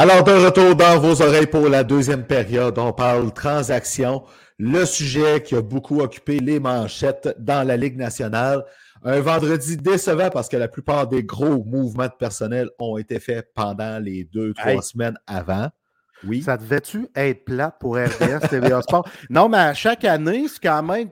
[0.00, 4.22] Alors, de retour dans vos oreilles pour la deuxième période, on parle transaction,
[4.56, 8.64] le sujet qui a beaucoup occupé les manchettes dans la Ligue nationale.
[9.02, 13.48] Un vendredi décevant parce que la plupart des gros mouvements de personnel ont été faits
[13.56, 15.68] pendant les deux, trois semaines avant.
[16.24, 16.42] Oui.
[16.42, 19.08] Ça devait-tu être plat pour RDS TVA Sport?
[19.30, 21.10] Non, mais à chaque année, c'est quand même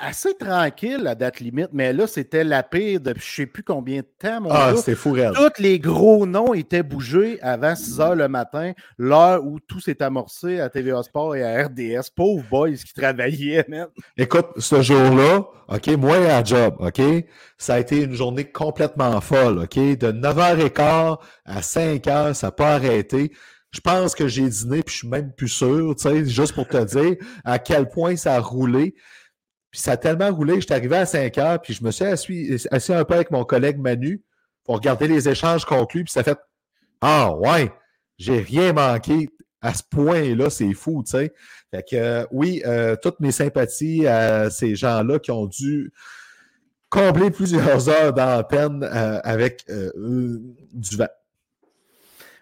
[0.00, 3.62] assez tranquille la date limite, mais là, c'était la pire depuis je ne sais plus
[3.62, 4.40] combien de temps.
[4.40, 8.72] Mon ah, c'était fou, Tous les gros noms étaient bougés avant 6 heures le matin,
[8.98, 12.10] l'heure où tout s'est amorcé à TVA Sport et à RDS.
[12.14, 13.88] Pauvres boys qui travaillaient, man.
[14.16, 17.00] Écoute, ce jour-là, OK, moi à job, OK,
[17.58, 19.76] ça a été une journée complètement folle, OK?
[19.76, 23.32] De 9h15 à 5h, ça n'a pas arrêté.
[23.70, 26.66] Je pense que j'ai dîné, puis je suis même plus sûr, tu sais, juste pour
[26.66, 28.96] te dire à quel point ça a roulé.
[29.70, 32.04] Puis ça a tellement roulé que j'étais arrivé à 5 heures, puis je me suis
[32.70, 34.22] assis, un peu avec mon collègue Manu
[34.64, 36.38] pour regarder les échanges conclus, puis ça fait
[37.00, 37.72] Ah ouais,
[38.18, 39.28] j'ai rien manqué
[39.62, 41.32] à ce point-là, c'est fou, tu sais.
[41.70, 45.92] Fait que euh, oui, euh, toutes mes sympathies à ces gens-là qui ont dû
[46.88, 51.08] combler plusieurs heures dans peine euh, avec du vent.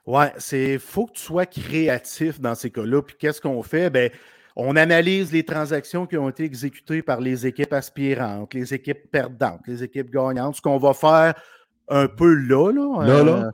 [0.07, 3.03] Ouais, c'est faut que tu sois créatif dans ces cas-là.
[3.03, 3.91] Puis qu'est-ce qu'on fait?
[3.91, 4.11] Ben,
[4.59, 9.61] on analyse les transactions qui ont été exécutées par les équipes aspirantes, les équipes perdantes,
[9.69, 11.35] les équipes gagnantes, ce qu'on va faire
[11.89, 12.73] un peu là.
[12.73, 13.33] Là, là, là?
[13.33, 13.51] Euh,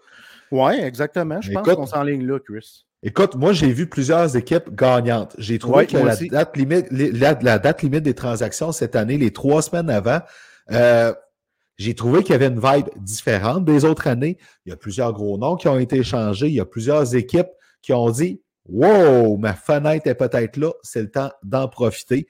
[0.50, 1.42] oui, exactement.
[1.42, 2.86] Je pense qu'on s'enligne là, Chris.
[3.02, 5.36] Écoute, moi, j'ai vu plusieurs équipes gagnantes.
[5.36, 9.60] J'ai trouvé que la date, limite, la, date, limite, des transactions cette année, les trois
[9.60, 10.20] semaines avant,
[10.72, 11.12] euh,
[11.76, 14.38] j'ai trouvé qu'il y avait une vibe différente des autres années.
[14.64, 16.46] Il y a plusieurs gros noms qui ont été échangés.
[16.46, 17.50] Il y a plusieurs équipes
[17.82, 22.26] qui ont dit Wow, ma fenêtre est peut-être là, c'est le temps d'en profiter.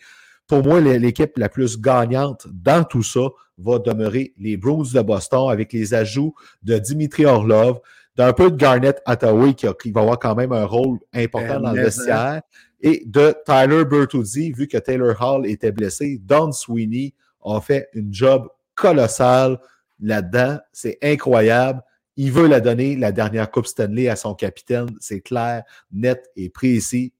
[0.46, 5.48] Pour moi, l'équipe la plus gagnante dans tout ça va demeurer les Bruins de Boston
[5.50, 7.80] avec les ajouts de Dimitri Orlov,
[8.16, 11.82] d'un peu de Garnett Hathaway qui, va avoir quand même un rôle important dans le
[11.82, 12.42] vestiaire,
[12.80, 16.20] et de Tyler Bertuzzi, vu que Taylor Hall était blessé.
[16.22, 19.58] Don Sweeney a fait une job colossal
[20.00, 20.58] là-dedans.
[20.72, 21.80] C'est incroyable.
[22.16, 24.88] Il veut la donner, la dernière Coupe Stanley, à son capitaine.
[25.00, 27.12] C'est clair, net et précis.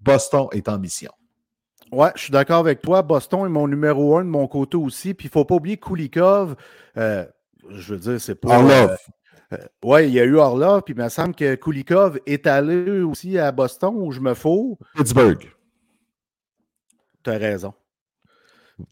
[0.00, 1.12] Boston est en mission.
[1.90, 3.02] Ouais, je suis d'accord avec toi.
[3.02, 5.14] Boston est mon numéro un de mon côté aussi.
[5.14, 6.56] Puis il ne faut pas oublier Kulikov.
[6.96, 7.24] Euh,
[7.68, 8.58] je veux dire, c'est pas.
[8.58, 8.96] Orlov.
[9.52, 10.82] Euh, euh, ouais, il y a eu Orlov.
[10.82, 14.78] Puis il me semble que Kulikov est allé aussi à Boston où je me fous.
[14.94, 15.46] Pittsburgh.
[17.22, 17.74] Tu as raison.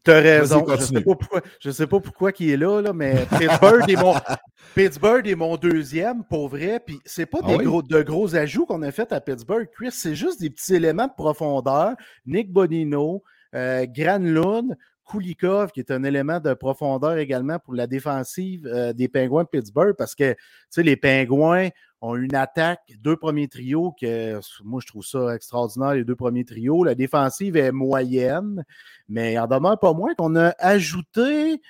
[0.05, 0.64] Tu as raison.
[0.66, 1.40] Je ne sais, pas pourquoi,
[1.72, 4.14] sais pas pourquoi il est là, là mais Pittsburgh est, mon,
[4.74, 6.81] Pittsburgh est mon deuxième, pour vrai.
[6.85, 9.92] Puis c'est pas ah des gros, de gros ajouts qu'on a fait à Pittsburgh, Chris.
[9.92, 11.94] C'est juste des petits éléments de profondeur.
[12.26, 13.22] Nick Bonino,
[13.55, 14.76] euh, Granlund,
[15.11, 19.48] Kulikov, qui est un élément de profondeur également pour la défensive euh, des Pingouins de
[19.48, 20.35] Pittsburgh, parce que
[20.76, 21.68] les Pingouins
[22.03, 26.45] ont une attaque, deux premiers trios, que moi je trouve ça extraordinaire, les deux premiers
[26.45, 26.85] trios.
[26.85, 28.65] La défensive est moyenne,
[29.09, 31.61] mais en demeure pas moins qu'on a ajouté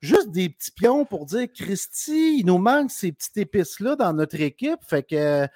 [0.00, 4.40] juste des petits pions pour dire Christy, il nous manque ces petites épices-là dans notre
[4.40, 4.80] équipe.
[4.86, 5.46] Fait que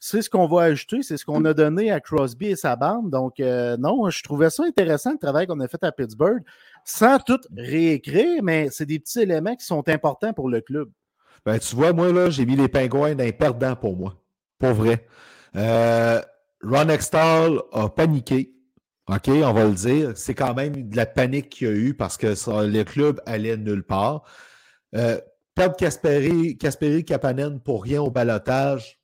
[0.00, 3.10] c'est ce qu'on va ajouter, c'est ce qu'on a donné à Crosby et sa bande.
[3.10, 6.42] Donc, euh, non, je trouvais ça intéressant le travail qu'on a fait à Pittsburgh,
[6.84, 10.90] sans tout réécrire, mais c'est des petits éléments qui sont importants pour le club.
[11.48, 14.14] Ben, tu vois, moi, là, j'ai mis les pingouins d'un perdant pour moi.
[14.58, 15.06] Pour vrai.
[15.56, 16.20] Euh,
[16.62, 18.52] Ron Extall a paniqué.
[19.08, 20.12] OK, on va le dire.
[20.14, 22.26] C'est quand même de la panique qu'il y a eu parce que
[22.66, 24.24] le club allait nulle part.
[24.94, 25.18] Euh,
[25.54, 29.00] perdre Kasperi, Kasperi Kapanen pour rien au balotage,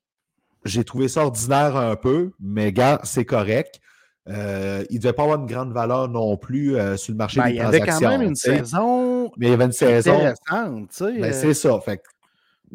[0.66, 3.80] j'ai trouvé ça ordinaire un peu, mais gars, c'est correct.
[4.28, 7.40] Euh, il ne devait pas avoir une grande valeur non plus euh, sur le marché
[7.40, 7.87] ben, des transactions.
[7.87, 9.33] Il y avait quand même une saison.
[9.38, 10.12] Mais il y avait une saison.
[10.12, 11.80] Intéressante, ben, c'est ça.
[11.80, 12.02] Fait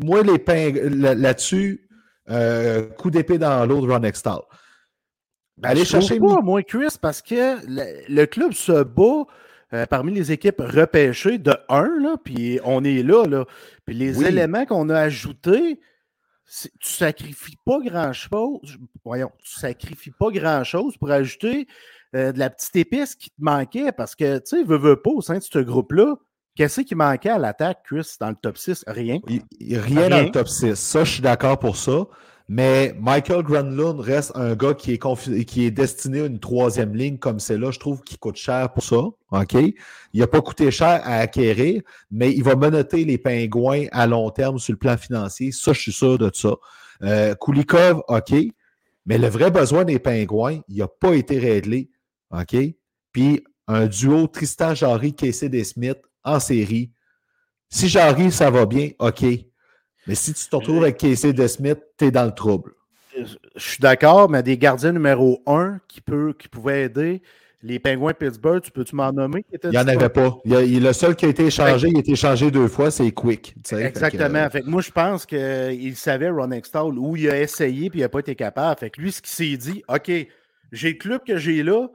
[0.04, 1.88] moi, les là-dessus,
[2.30, 4.42] euh, coup d'épée dans l'eau de Ron Extall.
[5.58, 6.20] Ben, Allez chercher.
[6.20, 9.86] Pas, moi, Chris, parce que le, club se bat.
[9.90, 13.46] parmi les équipes repêchées de 1, puis on est là, là.
[13.86, 15.80] Puis les éléments qu'on a ajoutés,
[16.80, 18.78] tu sacrifies pas grand-chose.
[19.04, 21.68] Voyons, tu sacrifies pas grand-chose pour ajouter
[22.16, 25.12] euh, de la petite épice qui te manquait parce que, tu sais, veux, veux pas,
[25.12, 26.16] au sein de ce groupe-là,
[26.60, 28.84] qu'est-ce qui manquait à l'attaque, Chris, dans le top 6?
[28.86, 29.20] Rien.
[29.62, 30.76] rien, dans le top 6.
[30.76, 32.06] Ça, je suis d'accord pour ça.
[32.50, 37.18] Mais Michael Granlund reste un gars qui est, qui est destiné à une troisième ligne
[37.18, 37.72] comme c'est là.
[37.72, 38.98] Je trouve qu'il coûte cher pour ça.
[38.98, 39.54] OK?
[39.54, 44.30] Il n'a pas coûté cher à acquérir, mais il va menoter les pingouins à long
[44.30, 45.54] terme sur le plan financier.
[45.54, 46.56] Ça, je suis sûr de ça.
[47.04, 48.34] Euh, Kulikov, OK.
[49.06, 51.90] Mais le vrai besoin des pingouins, il n'a pas été réglé.
[52.32, 52.58] OK?
[53.14, 56.92] Puis un duo Tristan Jarry, Casey Smith en série.
[57.70, 59.24] Si Jarry, ça va bien, OK.
[60.08, 62.74] Mais si tu te retrouves avec Casey DeSmith, tu es dans le trouble.
[63.16, 63.26] Je
[63.58, 67.22] suis d'accord, mais des gardiens numéro un qui, peut, qui pouvaient aider
[67.62, 69.46] les Pingouins Pittsburgh, tu peux-tu m'en nommer?
[69.64, 70.38] Il n'y en avait pas.
[70.46, 73.56] Il le seul qui a été échangé, il a été échangé deux fois, c'est Quick.
[73.72, 74.40] Exactement.
[74.40, 78.04] Euh, fait moi, je pense qu'il savait, Ron Extall, où il a essayé puis il
[78.04, 78.80] n'a pas été capable.
[78.80, 80.10] Fait que lui, ce qu'il s'est dit, OK,
[80.72, 81.88] j'ai le club que j'ai là,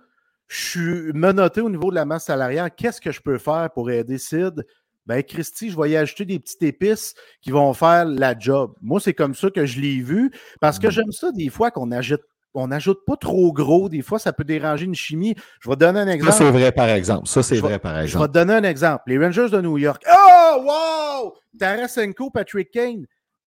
[0.55, 2.71] je suis menotté au niveau de la masse salariale.
[2.77, 4.65] Qu'est-ce que je peux faire pour aider Sid?
[5.07, 8.73] ben Christy, je vais y ajouter des petites épices qui vont faire la job.
[8.81, 10.91] Moi, c'est comme ça que je l'ai vu, parce que mmh.
[10.91, 12.23] j'aime ça des fois qu'on ajoute
[12.57, 13.89] on n'ajoute pas trop gros.
[13.89, 15.35] Des fois, ça peut déranger une chimie.
[15.59, 16.33] Je vais te donner un exemple.
[16.33, 17.27] Ça, c'est vrai, par exemple.
[17.27, 18.13] Ça, c'est vrai, par exemple.
[18.13, 19.03] Je vais te donner un exemple.
[19.09, 20.05] Les Rangers de New York.
[20.09, 21.35] Oh, wow!
[21.59, 23.07] Tarasenko, Patrick Kane.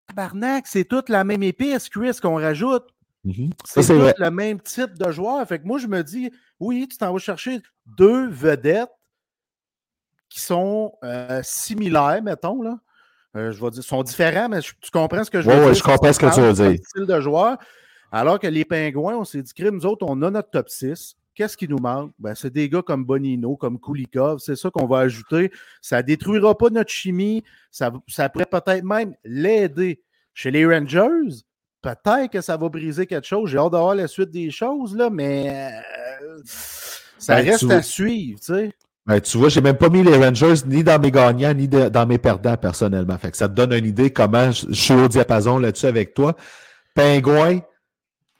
[0.09, 2.83] Tabarnak, c'est toute la même épice, Chris, qu'on rajoute.
[3.27, 5.45] Mmh c'est le même type de joueur.
[5.47, 8.89] Fait que moi, je me dis, oui, tu t'en vas chercher deux vedettes
[10.29, 12.79] qui sont euh, similaires, mettons, là.
[13.35, 15.67] Euh, je vais dire, sont différents, mais tu comprends ce que je veux dire?
[15.67, 16.79] Oui, je comprends ce que tu veux dire.
[16.83, 17.57] style de joueur.
[18.11, 21.15] Alors que les Pingouins, on s'est dit, nous autres, on a notre top 6.
[21.35, 22.13] Qu'est-ce qui nous manque?
[22.17, 24.39] Ben, c'est des gars comme Bonino, comme Kulikov.
[24.39, 25.51] C'est ça qu'on va ajouter.
[25.81, 27.43] Ça ne détruira pas notre chimie.
[27.69, 30.01] Ça, ça pourrait peut-être même l'aider.
[30.33, 31.43] Chez les Rangers,
[31.81, 33.49] peut-être que ça va briser quelque chose.
[33.49, 35.71] J'ai hâte d'avoir la suite des choses, là, mais
[36.23, 36.41] euh,
[37.17, 38.39] ça ben, reste à suivre.
[38.39, 38.73] Tu sais.
[39.05, 42.05] Ben, tu vois, j'ai même pas mis les Rangers ni dans mes gagnants, ni dans
[42.05, 43.17] mes perdants personnellement.
[43.17, 46.35] Fait que ça te donne une idée comment je, suis au diapason là-dessus avec toi.
[46.93, 47.61] Pingouin,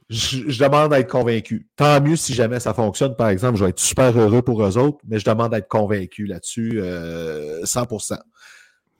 [0.09, 1.69] je, demande à être convaincu.
[1.77, 4.77] Tant mieux si jamais ça fonctionne, par exemple, je vais être super heureux pour eux
[4.77, 8.17] autres, mais je demande à être convaincu là-dessus euh, 100%.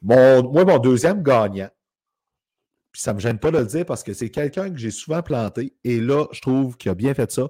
[0.03, 1.69] Mon, moi, mon deuxième gagnant,
[2.99, 5.75] ça me gêne pas de le dire parce que c'est quelqu'un que j'ai souvent planté,
[5.83, 7.47] et là, je trouve qu'il a bien fait ça,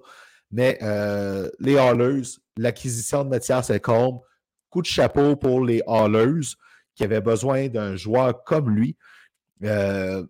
[0.52, 2.24] mais euh, les Hallers,
[2.58, 4.20] l'acquisition de Mathias Ecombe,
[4.70, 6.56] coup de chapeau pour les Hallers
[6.96, 8.98] qui avaient besoin d'un joueur comme lui.
[9.64, 10.24] Euh,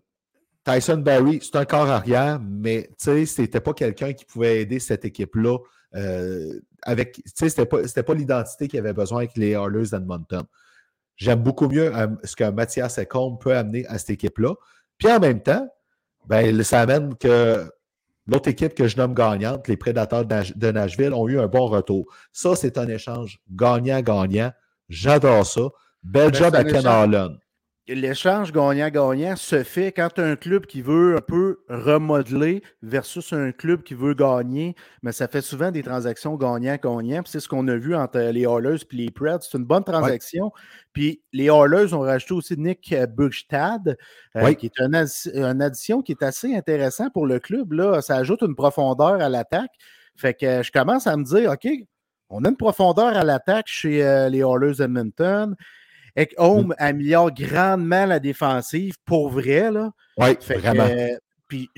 [0.64, 5.04] Tyson Barry, c'est un corps arrière, mais ce n'était pas quelqu'un qui pouvait aider cette
[5.04, 5.58] équipe-là.
[5.94, 10.44] Euh, avec, ce n'était pas, pas l'identité qu'il avait besoin avec les Hallers d'Edmonton.
[11.16, 14.54] J'aime beaucoup mieux euh, ce que Mathias Ecombe peut amener à cette équipe-là.
[14.98, 15.68] Puis en même temps,
[16.26, 17.70] ben, ça amène que
[18.28, 22.04] L'autre équipe que je nomme gagnante, les Prédateurs de Nashville, ont eu un bon retour.
[22.30, 24.52] Ça, c'est un échange gagnant-gagnant.
[24.90, 25.62] J'adore ça.
[26.02, 27.30] Bel ben, job à Ken Harlan
[27.94, 33.82] l'échange gagnant-gagnant se fait quand un club qui veut un peu remodeler versus un club
[33.82, 37.22] qui veut gagner, mais ça fait souvent des transactions gagnant-gagnant.
[37.26, 39.38] C'est ce qu'on a vu entre les Oilers et les Preds.
[39.40, 40.52] C'est une bonne transaction.
[40.92, 43.96] Puis les Oilers ont rajouté aussi Nick Burgstad,
[44.36, 44.94] euh, qui est une,
[45.62, 47.72] addition qui est assez intéressant pour le club.
[47.72, 48.02] Là.
[48.02, 49.72] Ça ajoute une profondeur à l'attaque.
[50.16, 51.68] Fait que je commence à me dire, OK,
[52.28, 55.56] On a une profondeur à l'attaque chez euh, les Oilers Edmonton.
[56.38, 56.74] Mm.
[56.78, 59.70] améliore grandement la défensive, pour vrai.
[59.70, 59.90] Là.
[60.16, 60.88] Oui, vraiment.
[61.46, 61.70] puis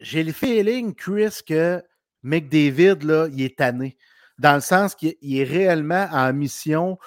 [0.00, 1.82] j'ai le feeling, Chris, que
[2.22, 3.96] McDavid, là, il est tanné.
[4.38, 6.98] Dans le sens qu'il est réellement en mission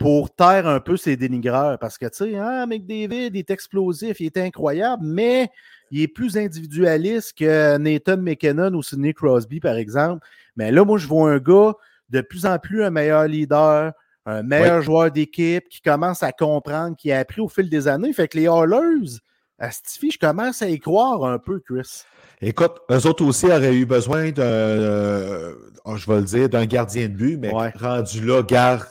[0.00, 1.78] pour taire un peu ses dénigreurs.
[1.78, 5.50] Parce que, tu sais, ah, McDavid est explosif, il est incroyable, mais
[5.90, 10.26] il est plus individualiste que Nathan McKinnon ou Sidney Crosby, par exemple.
[10.56, 11.74] Mais là, moi, je vois un gars
[12.08, 13.92] de plus en plus un meilleur leader,
[14.30, 18.12] un meilleur joueur d'équipe qui commence à comprendre, qui a appris au fil des années.
[18.12, 19.18] Fait que les Hallers,
[19.58, 22.04] à Stiffy, je commence à y croire un peu, Chris.
[22.40, 25.54] Écoute, eux autres aussi auraient eu besoin d'un, euh,
[25.94, 28.86] je vais le dire, d'un gardien de but, mais rendu là, garde,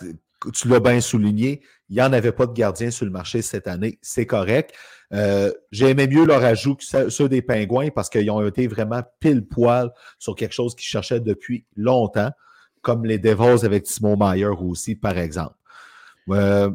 [0.53, 3.67] tu l'as bien souligné, il n'y en avait pas de gardien sur le marché cette
[3.67, 3.97] année.
[4.03, 4.75] C'est correct.
[5.11, 9.43] Euh, J'aimais mieux leur ajout que ceux des Pingouins parce qu'ils ont été vraiment pile
[9.43, 12.29] poil sur quelque chose qu'ils cherchaient depuis longtemps,
[12.81, 15.55] comme les Devils avec Timo Meyer aussi, par exemple.
[16.29, 16.69] Euh,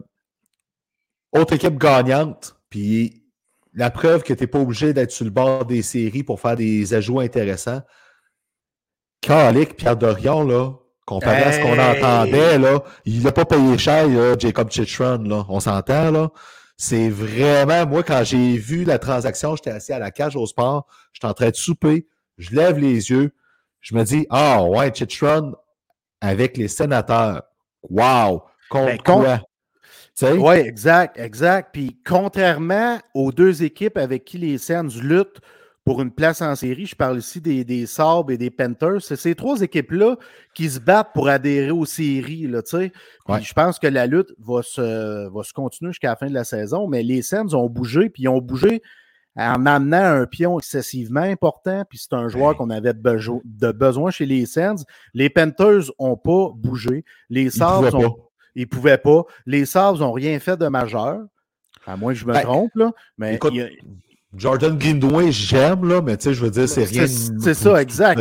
[1.33, 3.25] autre équipe gagnante, puis
[3.73, 6.57] la preuve que tu n'es pas obligé d'être sur le bord des séries pour faire
[6.57, 7.83] des ajouts intéressants.
[9.21, 10.73] Calic, Pierre Dorion, là,
[11.07, 15.45] comparé à ce qu'on entendait, là, il n'a pas payé cher, Jacob Chitron, là.
[15.49, 16.31] On s'entend, là.
[16.77, 20.87] C'est vraiment, moi, quand j'ai vu la transaction, j'étais assis à la cage au sport,
[21.13, 23.33] j'étais en train de souper, je lève les yeux,
[23.81, 25.55] je me dis, ah, ouais, Chitron
[26.25, 27.43] avec les sénateurs.
[27.91, 28.43] Wow!
[28.73, 29.45] Ben, contre
[30.23, 31.71] Oui, exact, exact.
[31.73, 35.41] Puis contrairement aux deux équipes avec qui les Sens luttent
[35.85, 36.87] pour une place en série.
[36.87, 39.03] Je parle ici des, des Sabres et des Panthers.
[39.03, 40.17] C'est ces trois équipes-là
[40.55, 42.47] qui se battent pour adhérer aux séries.
[42.47, 46.35] Là, Je pense que la lutte va se, va se continuer jusqu'à la fin de
[46.35, 48.81] la saison, mais les Sens ont bougé, puis ils ont bougé
[49.37, 54.27] en amenant un pion excessivement important, puis c'est un joueur qu'on avait de besoin chez
[54.27, 54.85] les Sens.
[55.13, 57.05] Les Panthers n'ont pas bougé.
[57.31, 58.17] Les Sabres ont...
[58.55, 59.25] Ils pouvaient pas.
[59.47, 61.21] Les Sabres n'ont rien fait de majeur.
[61.87, 62.93] À moins que je me ben, trompe, là.
[63.19, 63.39] Mais
[64.37, 67.07] Jordan Greenway, j'aime, là, mais tu sais, je veux dire, c'est rien.
[67.07, 68.21] C'est ça, exact.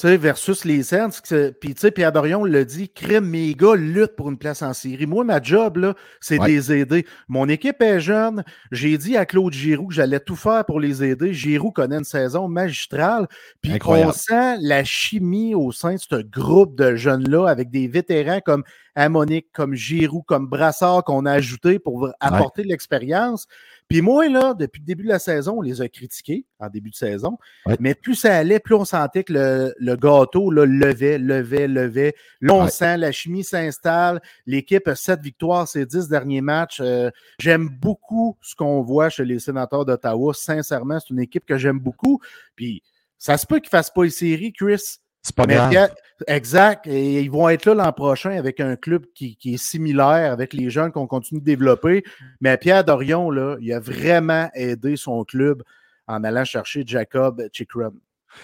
[0.00, 1.20] Sais, versus les Sens.
[1.60, 4.72] Puis, tu sais, Pierre Dorion l'a dit, crime, mes gars luttent pour une place en
[4.72, 5.06] série.
[5.06, 7.06] Moi, ma job, là, c'est de les aider.
[7.28, 8.44] Mon équipe est jeune.
[8.70, 11.32] J'ai dit à Claude Giroux que j'allais tout faire pour les aider.
[11.34, 13.26] Giroux connaît une saison magistrale.
[13.60, 18.40] Puis, on sent la chimie au sein de ce groupe de jeunes-là avec des vétérans
[18.40, 18.62] comme
[18.94, 23.46] Amonique, comme Giroux, comme Brassard qu'on a ajouté pour apporter de l'expérience.
[23.88, 26.90] Puis moi, là, depuis le début de la saison, on les a critiqués en début
[26.90, 27.38] de saison.
[27.80, 32.14] Mais plus ça allait, plus on sentait que le, gâteau là, levait, levait, levait.
[32.42, 34.20] Là, on sent la chimie s'installe.
[34.46, 36.80] L'équipe a sept victoires ces dix derniers matchs.
[36.82, 40.34] Euh, j'aime beaucoup ce qu'on voit chez les sénateurs d'Ottawa.
[40.34, 42.20] Sincèrement, c'est une équipe que j'aime beaucoup.
[42.56, 42.82] Puis
[43.16, 44.98] ça se peut qu'ils ne fassent pas une série, Chris.
[45.22, 45.90] C'est pas grave.
[46.26, 46.86] Exact.
[46.86, 50.70] Et ils vont être là l'an prochain avec un club qui, est similaire, avec les
[50.70, 52.04] jeunes qu'on continue de développer.
[52.40, 55.62] Mais Pierre Dorion, il a vraiment aidé son club
[56.06, 57.98] en allant chercher Jacob Chikrum.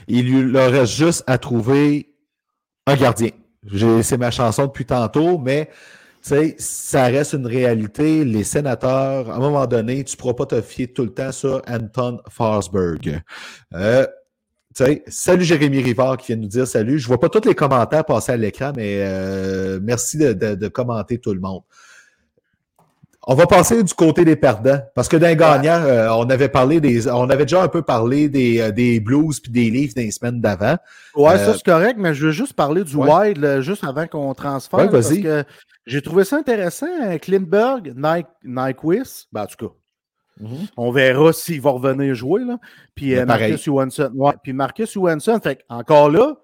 [0.06, 2.14] Il lui leur reste juste à trouver
[2.86, 3.30] un gardien.
[4.02, 5.70] C'est ma chanson depuis tantôt, mais
[6.20, 8.24] ça reste une réalité.
[8.24, 11.32] Les sénateurs, à un moment donné, tu ne pourras pas te fier tout le temps
[11.32, 13.22] sur Anton Forsberg.
[13.74, 14.06] Euh,
[14.74, 16.98] salut Jérémy Rivard qui vient nous dire salut.
[16.98, 21.32] Je vois pas tous les commentaires passer à l'écran, mais euh, merci de, commenter tout
[21.32, 21.62] le monde.
[23.26, 26.78] On va passer du côté des perdants, parce que d'un gagnant, euh, on avait parlé
[26.78, 30.10] des, on avait déjà un peu parlé des, euh, des Blues puis des Leafs des
[30.10, 30.76] semaines d'avant.
[31.16, 34.80] Ouais, ça c'est correct, mais je veux juste parler du Wild juste avant qu'on transfère.
[34.80, 35.44] Ouais, parce que
[35.86, 36.86] j'ai trouvé ça intéressant.
[37.22, 39.74] Klinberg, Nike, Nyquist, ben, en tout cas,
[40.40, 40.66] Mhm.
[40.76, 42.44] On verra s'il va revenir jouer.
[42.44, 42.58] Là.
[42.94, 44.12] Puis, euh, Marcus Johansson.
[44.42, 46.36] Puis Marcus Johansson, fait encore là,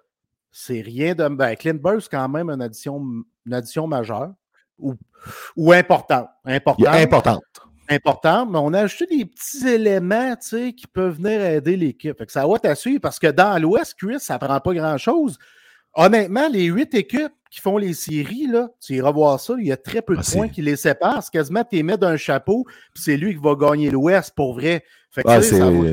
[0.52, 1.28] c'est rien de.
[1.28, 3.02] Ben, Clint c'est quand même une addition,
[3.46, 4.32] une addition majeure
[4.78, 4.94] ou,
[5.56, 6.28] ou importante.
[6.44, 7.42] Importante.
[7.88, 8.50] Importante.
[8.50, 12.22] Mais on a ajouté des petits éléments qui peuvent venir aider l'équipe.
[12.28, 15.38] Ça va t'assurer parce que dans l'Ouest, Chris, ça ne prend pas grand-chose.
[15.94, 19.72] Honnêtement, les huit équipes qui font les séries, là, tu iras voir ça, il y
[19.72, 21.22] a très peu de ah, points qui les séparent.
[21.22, 24.84] C'est quasiment tu mets d'un chapeau, puis c'est lui qui va gagner l'Ouest pour vrai.
[25.10, 25.88] Fait que, ah, ça, va,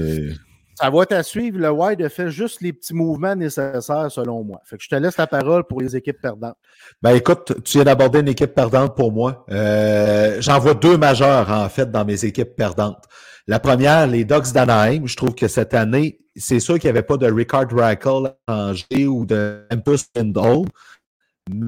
[0.75, 1.57] ça va te suivre.
[1.57, 4.61] Le Wild a fait juste les petits mouvements nécessaires, selon moi.
[4.65, 6.57] Fait que je te laisse la parole pour les équipes perdantes.
[7.01, 9.43] Ben écoute, tu viens d'aborder une équipe perdante pour moi.
[9.49, 13.03] Euh, J'en vois deux majeurs, en fait, dans mes équipes perdantes.
[13.47, 15.07] La première, les Ducks d'Anaheim.
[15.07, 18.73] Je trouve que cette année, c'est sûr qu'il n'y avait pas de Ricard Rackle en
[18.73, 20.65] G ou de Empus Lindholm.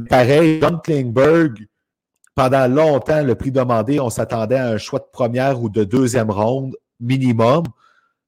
[0.10, 1.68] Pareil, John Klingberg,
[2.36, 6.32] pendant longtemps, le prix demandé, on s'attendait à un choix de première ou de deuxième
[6.32, 7.64] ronde minimum.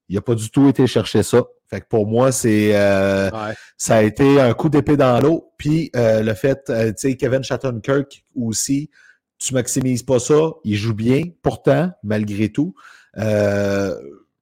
[0.08, 1.44] Il n'a pas du tout été chercher ça.
[1.70, 3.30] Fait que pour moi, c'est euh,
[3.78, 5.54] ça a été un coup d'épée dans l'eau.
[5.56, 8.90] Puis euh, le fait, euh, tu sais, Kevin Shattenkirk aussi,
[9.38, 11.22] tu maximises pas ça, il joue bien.
[11.42, 12.74] Pourtant, malgré tout,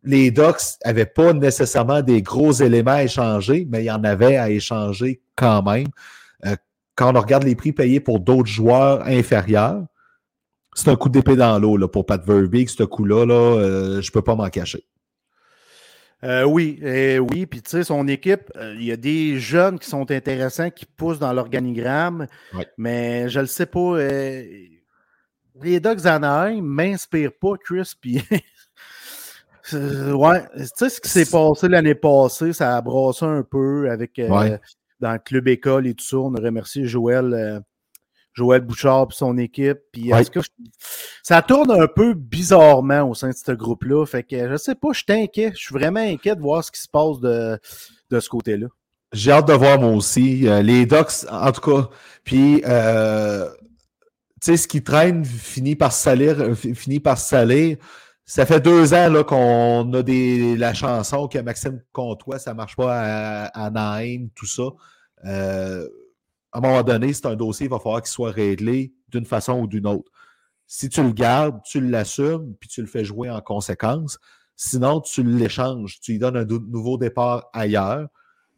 [0.02, 4.36] les Ducks n'avaient pas nécessairement des gros éléments à échanger, mais il y en avait
[4.36, 5.86] à échanger quand même.
[7.00, 9.82] Quand on regarde les prix payés pour d'autres joueurs inférieurs,
[10.74, 14.22] c'est un coup d'épée dans l'eau pour Pat Verbeek, ce coup-là, là, je ne peux
[14.22, 14.84] pas m'en cacher.
[16.22, 17.46] Euh, oui, oui.
[17.46, 20.84] Puis tu sais, son équipe, euh, il y a des jeunes qui sont intéressants, qui
[20.84, 22.26] poussent dans l'organigramme,
[22.76, 23.80] mais je ne le sais pas.
[23.80, 24.44] Euh,
[25.62, 27.92] les Dogs Anaheim ne m'inspirent pas, Chris.
[27.98, 28.22] Puis
[29.72, 34.20] ouais, tu sais ce qui s'est passé l'année passée, ça a brassé un peu avec
[35.00, 36.18] dans le club école et tout ça.
[36.18, 37.62] On a remercié Joël
[38.32, 39.78] Joël Bouchard et son équipe.
[39.92, 40.10] Puis
[41.22, 44.06] ça tourne un peu bizarrement au sein de ce groupe-là.
[44.06, 45.52] Fait que je sais pas, je suis inquiet.
[45.54, 47.58] Je suis vraiment inquiet de voir ce qui se passe de,
[48.10, 48.68] de ce côté-là.
[49.12, 50.46] J'ai hâte de voir moi aussi.
[50.46, 51.88] Euh, les Ducks, en tout cas.
[52.22, 53.48] Puis euh,
[54.40, 57.76] tu sais, ce qui traîne finit par salir, euh, finit par salir.
[58.30, 62.92] Ça fait deux ans qu'on a des, la chanson que Maxime Comtois, ça marche pas
[62.92, 64.70] à, à Naïm, tout ça.
[65.24, 65.88] Euh,
[66.52, 69.62] à un moment donné, c'est un dossier, il va falloir qu'il soit réglé d'une façon
[69.62, 70.12] ou d'une autre.
[70.68, 74.16] Si tu le gardes, tu l'assumes, puis tu le fais jouer en conséquence.
[74.54, 78.06] Sinon, tu l'échanges, tu lui donnes un nouveau départ ailleurs,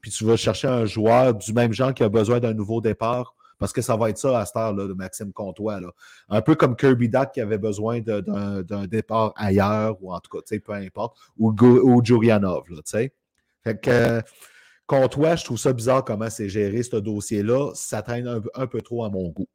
[0.03, 3.35] puis tu vas chercher un joueur du même genre qui a besoin d'un nouveau départ,
[3.59, 5.81] parce que ça va être ça à cette heure-là de Maxime Comtois.
[5.81, 5.89] Là.
[6.29, 10.59] Un peu comme Kirby Duck qui avait besoin d'un départ ailleurs, ou en tout cas,
[10.65, 12.65] peu importe, ou, ou Jurianov.
[12.71, 12.81] Là,
[13.65, 14.23] fait que
[15.09, 17.73] toi, je trouve ça bizarre comment c'est géré ce dossier-là.
[17.75, 19.49] Ça traîne un, peu trop à mon goût.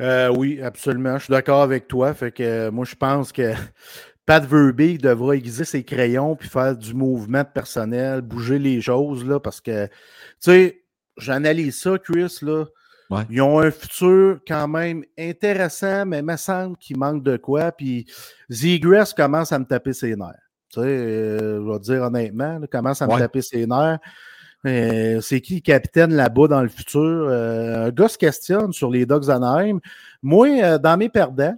[0.00, 1.18] Euh, oui, absolument.
[1.18, 2.12] Je suis d'accord avec toi.
[2.12, 3.52] Fait que euh, moi, je pense que
[4.26, 9.40] Pat Verbeek devra aiguiser ses crayons puis faire du mouvement personnel, bouger les choses là,
[9.40, 9.92] parce que tu
[10.40, 10.82] sais,
[11.18, 12.64] j'analyse ça, Chris là.
[13.30, 17.72] Ils ont un futur quand même intéressant, mais il me semble qu'il manque de quoi.
[17.72, 18.06] Puis
[18.50, 20.34] Zigress commence à me taper ses nerfs.
[20.68, 23.98] Tu sais, euh, je vais dire honnêtement, comment ça me taper ses nerfs.
[24.66, 27.00] Euh, c'est qui le capitaine là-bas dans le futur?
[27.00, 29.78] Euh, un gars se questionne sur les Dogs Anaheim.
[30.22, 31.56] Moi, dans mes perdants,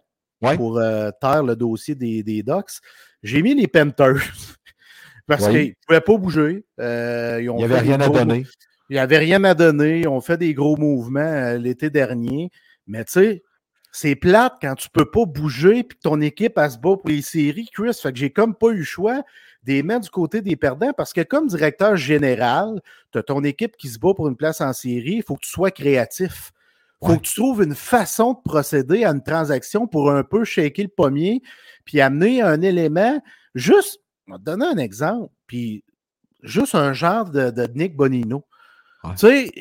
[0.57, 0.81] pour
[1.21, 2.81] taire le dossier des, des Ducks,
[3.23, 4.21] j'ai mis les Panthers.
[5.27, 6.65] parce qu'ils ne pouvaient pas bouger.
[6.79, 8.45] il n'y avait rien à donner.
[8.89, 10.07] Il n'y avait rien à donner.
[10.07, 12.51] Ont fait des gros mouvements l'été dernier.
[12.87, 13.43] Mais tu sais,
[13.93, 17.09] c'est plate quand tu peux pas bouger puis que ton équipe a se bat pour
[17.09, 17.99] les séries, Chris.
[18.01, 19.23] Fait que j'ai comme pas eu le choix
[19.63, 22.81] des mettre du côté des perdants parce que comme directeur général,
[23.13, 25.45] tu as ton équipe qui se bat pour une place en série, il faut que
[25.45, 26.53] tu sois créatif.
[27.03, 30.45] Il faut que tu trouves une façon de procéder à une transaction pour un peu
[30.45, 31.43] shaker le pommier
[31.85, 33.23] puis amener un élément.
[33.55, 35.85] Juste, je vais te donner un exemple, puis
[36.43, 38.45] juste un genre de, de Nick Bonino.
[39.05, 39.53] Tu sais,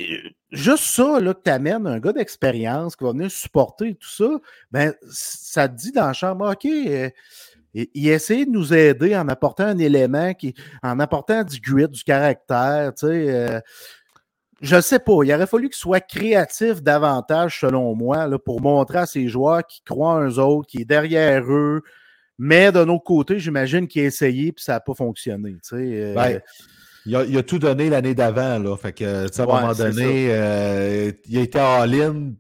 [0.52, 4.30] juste ça, là, que tu amènes un gars d'expérience qui va venir supporter tout ça,
[4.72, 7.10] ben, ça te dit dans la chambre, OK, euh,
[7.74, 12.04] il essaie de nous aider en apportant un élément, qui, en apportant du grit, du
[12.04, 13.30] caractère, tu sais.
[13.30, 13.60] Euh,
[14.60, 18.60] je ne sais pas, il aurait fallu qu'il soit créatif davantage, selon moi, là, pour
[18.60, 21.84] montrer à ses joueurs qui croient en eux autres, qui est derrière eux.
[22.40, 25.54] Mais d'un autre côté, j'imagine qu'il a essayé et ça n'a pas fonctionné.
[25.54, 26.42] Tu sais, euh, ben,
[27.08, 28.76] il a, tout donné l'année d'avant, là.
[28.76, 32.36] Fait que, à un moment donné, euh, il a été en ligne,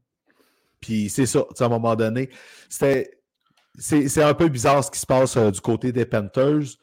[0.82, 2.30] puis c'est ça, à un moment donné.
[2.70, 6.76] C'est un peu bizarre ce qui se passe euh, du côté des Panthers.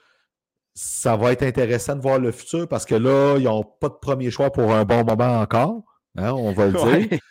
[0.75, 3.95] Ça va être intéressant de voir le futur parce que là, ils n'ont pas de
[4.01, 5.83] premier choix pour un bon moment encore.
[6.17, 6.73] Hein, on va le
[7.09, 7.19] dire.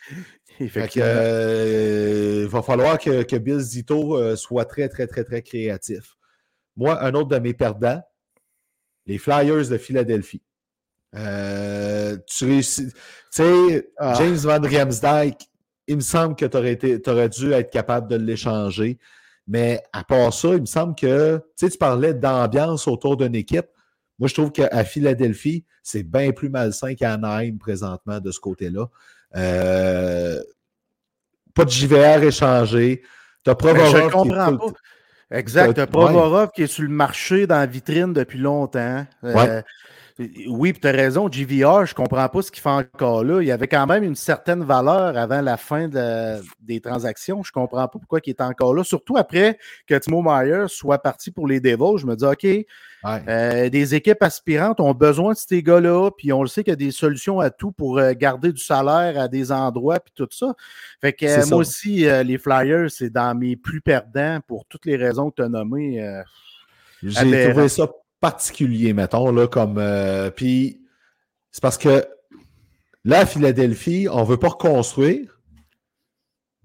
[0.98, 6.14] Euh, il va falloir que, que Bill Zito soit très, très, très, très créatif.
[6.76, 8.00] Moi, un autre de mes perdants,
[9.06, 10.42] les Flyers de Philadelphie.
[11.14, 12.86] Euh, tu réussis.
[12.86, 12.92] Tu
[13.30, 14.14] sais, ah.
[14.18, 15.38] James Van Riemsdyk,
[15.86, 18.98] il me semble que tu aurais, aurais, dû être capable de l'échanger.
[19.46, 23.66] Mais à part ça, il me semble que, tu parlais d'ambiance autour d'une équipe.
[24.18, 28.86] Moi, je trouve qu'à Philadelphie, c'est bien plus malsain qu'à Anaheim présentement de ce côté-là.
[29.36, 30.40] Euh,
[31.52, 33.02] pas de JVR échangé.
[33.44, 34.72] Tu as Je comprends pas.
[35.34, 35.86] Exact.
[35.86, 39.04] Provorov qui est sur le marché dans la vitrine depuis longtemps.
[39.24, 39.62] Euh,
[40.48, 43.42] oui, tu as raison, JVR, je ne comprends pas ce qu'il fait encore là.
[43.42, 47.42] Il y avait quand même une certaine valeur avant la fin des transactions.
[47.42, 48.84] Je ne comprends pas pourquoi il est encore là.
[48.84, 49.58] Surtout après
[49.88, 51.98] que Timo Meyer soit parti pour les Devils.
[51.98, 52.46] Je me dis, OK,
[53.04, 56.74] euh, des équipes aspirantes ont besoin de ces gars-là, puis on le sait qu'il y
[56.74, 60.28] a des solutions à tout pour euh, garder du salaire à des endroits, puis tout
[60.30, 60.54] ça.
[61.00, 64.96] Fait que euh, moi aussi, les Flyers, c'est dans mes plus perdants pour toutes les
[64.96, 66.22] raisons que tu as nommées.
[67.02, 67.88] J'ai trouvé ça
[68.20, 69.82] particulier, mettons, là, comme.
[70.34, 70.80] Puis,
[71.50, 72.06] c'est parce que
[73.04, 75.40] là, à Philadelphie, on ne veut pas reconstruire,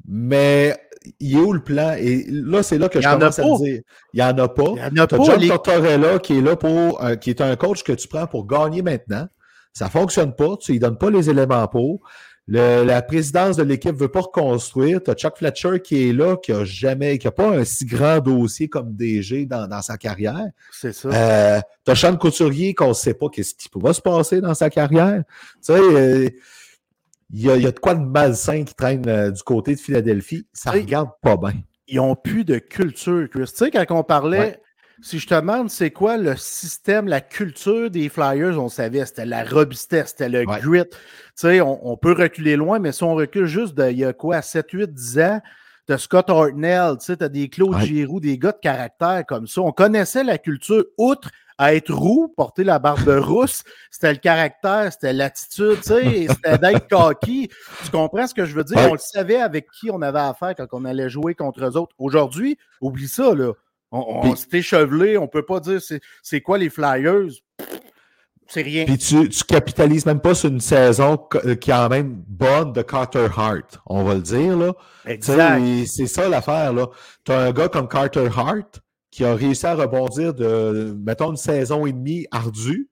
[0.08, 0.78] mais
[1.20, 1.96] il est où le plan?
[1.98, 3.48] Et là, c'est là que Il je commence à pas.
[3.50, 3.82] me dire
[4.14, 4.64] il n'y en a pas.
[4.68, 5.18] Il n'y en a pas.
[5.24, 8.28] John les- Tortorella qui est là pour, euh, qui est un coach que tu prends
[8.28, 9.28] pour gagner maintenant.
[9.74, 10.58] Ça ne fonctionne pas.
[10.60, 12.02] Tu lui donnes pas les éléments pour.
[12.52, 15.04] Le- la présidence de l'équipe ne veut pas reconstruire.
[15.04, 17.86] Tu as Chuck Fletcher qui est là, qui a jamais, qui a pas un si
[17.86, 20.48] grand dossier comme DG dans, dans sa carrière.
[20.72, 21.10] C'est ça.
[21.10, 24.56] Euh, tu as Sean Couturier qu'on ne sait pas qu'est-ce qui va se passer dans
[24.56, 25.22] sa carrière.
[25.28, 26.28] Tu sais, euh,
[27.32, 29.76] il y, a, il y a de quoi de malsain qui traîne euh, du côté
[29.76, 30.48] de Philadelphie.
[30.54, 30.82] Ça Oui.
[30.82, 31.54] regarde pas bien.
[31.88, 33.46] ils n'ont plus de culture, Chris.
[33.48, 34.62] Tu sais, quand on parlait, Ouais.
[35.02, 39.26] si je te demande c'est quoi le système, la culture des Flyers, on savait, c'était
[39.26, 40.60] la robustesse, c'était le Ouais.
[40.62, 40.84] grit.
[40.90, 40.98] Tu
[41.36, 44.14] sais, on, on peut reculer loin, mais si on recule juste de, il y a
[44.14, 45.42] quoi, 7, 8, 10 ans,
[45.88, 47.86] de Scott Hartnell, tu sais, t'as des Claude Ouais.
[47.86, 49.62] Giroux, des gars de caractère comme ça.
[49.62, 51.30] On connaissait la culture, outre
[51.60, 56.58] à être roux, porter la barbe rousse, c'était le caractère, c'était l'attitude, tu sais, c'était
[56.58, 57.50] d'être cocky.
[57.84, 58.78] Tu comprends ce que je veux dire?
[58.78, 58.88] Ouais.
[58.90, 61.94] On le savait avec qui on avait affaire quand on allait jouer contre eux autres.
[62.00, 63.52] Aujourd'hui, oublie ça, là.
[63.92, 65.82] On, s'est échevelé, on peut pas dire
[66.22, 67.32] c'est, quoi les Flyers.
[68.48, 68.86] C'est rien.
[68.86, 72.72] Puis tu, tu capitalises même pas sur une saison euh, qui est quand même bonne
[72.72, 74.56] de Carter Hart, on va le dire.
[74.56, 74.74] Là.
[75.22, 76.72] C'est ça l'affaire.
[76.72, 76.88] là.
[77.26, 78.82] Tu as un gars comme Carter Hart
[79.12, 82.90] qui a réussi à rebondir de, mettons, une saison et demie ardue,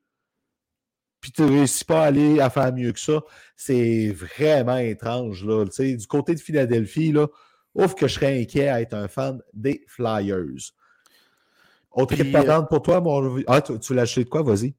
[1.21, 3.21] puis tu ne réussis pas à aller à faire mieux que ça.
[3.55, 5.45] C'est vraiment étrange.
[5.45, 5.65] Là.
[5.65, 7.27] Tu du côté de Philadelphie, là,
[7.73, 10.73] ouf que je serais inquiet à être un fan des Flyers.
[11.91, 13.41] Autre Puis, équipe perdante pour toi, mon...
[13.47, 14.43] Ah, tu, tu l'as acheté de quoi?
[14.43, 14.75] Vas-y.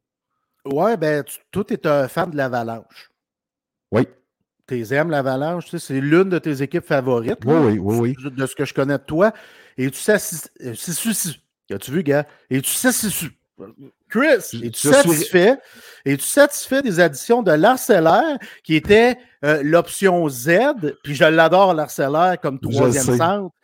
[0.64, 3.10] Ouais, ben, tu, toi, t'es un fan de l'Avalanche.
[3.90, 4.06] Oui.
[4.68, 7.40] Tu aimes l'Avalanche, tu sais, c'est l'une de tes équipes favorites.
[7.44, 8.30] Oui, là, oui, oui, oui.
[8.30, 9.32] De ce que je connais de toi.
[9.78, 12.26] Et tu sais, si- As-tu vu, gars?
[12.50, 13.28] Et tu sais, si-
[14.08, 14.26] Chris,
[14.64, 15.58] es-tu suis- satisfait?
[16.04, 20.50] Es-tu satisfait des additions de l'Arcellaire, qui était euh, l'option Z?
[21.04, 23.54] Puis je l'adore, l'Arcellaire, comme troisième centre.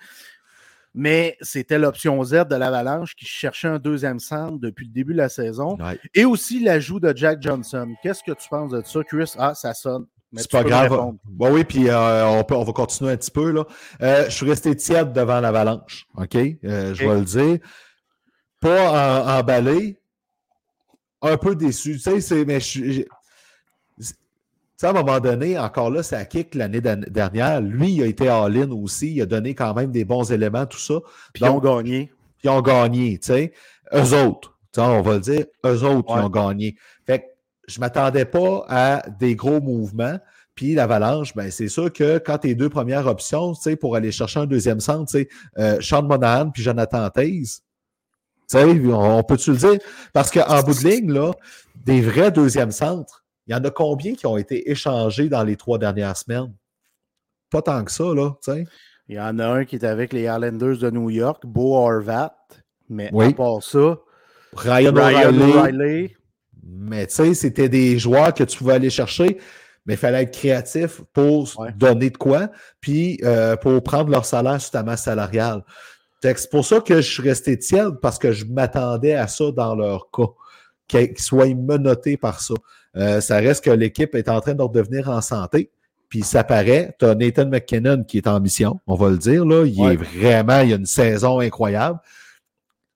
[0.97, 5.19] Mais c'était l'option Z de l'Avalanche qui cherchait un deuxième centre depuis le début de
[5.19, 5.77] la saison.
[5.81, 5.99] Ouais.
[6.15, 7.95] Et aussi l'ajout de Jack Johnson.
[8.03, 9.33] Qu'est-ce que tu penses de ça, Chris?
[9.39, 10.07] Ah, ça sonne.
[10.37, 11.13] C'est pas grave.
[11.25, 13.51] Bon, oui, puis euh, on, peut, on va continuer un petit peu.
[13.51, 13.65] Là.
[14.03, 16.07] Euh, je suis resté tiède devant l'avalanche.
[16.17, 16.37] OK?
[16.37, 17.59] Euh, je vais le dire.
[18.61, 19.99] Pas emballé.
[21.23, 21.95] Un peu déçu.
[21.95, 22.45] Tu sais, c'est.
[22.45, 23.05] Mais je
[24.83, 27.61] à un moment donné, encore là, c'est à kick l'année dernière.
[27.61, 29.13] Lui, il a été all-in aussi.
[29.15, 30.95] Il a donné quand même des bons éléments, tout ça.
[31.33, 32.13] Puis ils ont gagné.
[32.43, 33.53] ils ont gagné, tu sais.
[33.95, 36.21] Eux autres, on va le dire, eux autres, Ouais.
[36.21, 36.77] ils ont gagné.
[37.07, 37.25] Fait que
[37.69, 40.19] je ne m'attendais pas à des gros mouvements.
[40.55, 44.47] Puis l'avalanche, ben, c'est sûr que quand tes deux premières options, pour aller chercher un
[44.47, 47.63] deuxième centre, tu sais, euh, Sean Monahan puis Jonathan Taze,
[48.49, 49.79] tu sais, on, on peut-tu le dire?
[50.13, 51.33] Parce qu'en bout de ligne, là,
[51.75, 55.57] des vrais deuxièmes centres, il y en a combien qui ont été échangés dans les
[55.57, 56.55] trois dernières semaines?
[57.51, 58.65] Pas tant que ça, là, tu sais.
[59.09, 62.35] Il y en a un qui est avec les Islanders de New York, Bo Horvat.
[62.89, 63.27] Mais Oui.
[63.27, 63.99] à part ça,
[64.55, 66.15] Ryan, O'Reilly.
[66.67, 69.39] Mais tu sais, c'était des joueurs que tu pouvais aller chercher,
[69.87, 71.73] mais il fallait être créatif pour Ouais.
[71.77, 72.49] donner de quoi,
[72.81, 75.63] puis euh, pour prendre leur salaire sur ta masse salariale.
[76.23, 79.75] C'est pour ça que je suis resté tiède, parce que je m'attendais à ça dans
[79.75, 80.29] leur cas,
[80.89, 82.55] qu'ils qu'ils soient menottés par ça.
[82.97, 85.71] Euh, ça reste que l'équipe est en train de redevenir en santé.
[86.09, 89.45] Puis ça paraît, tu as Nathan McKinnon qui est en mission, on va le dire.
[89.45, 89.65] Là.
[89.67, 89.95] Il Ouais.
[89.95, 91.99] est vraiment, il a une saison incroyable.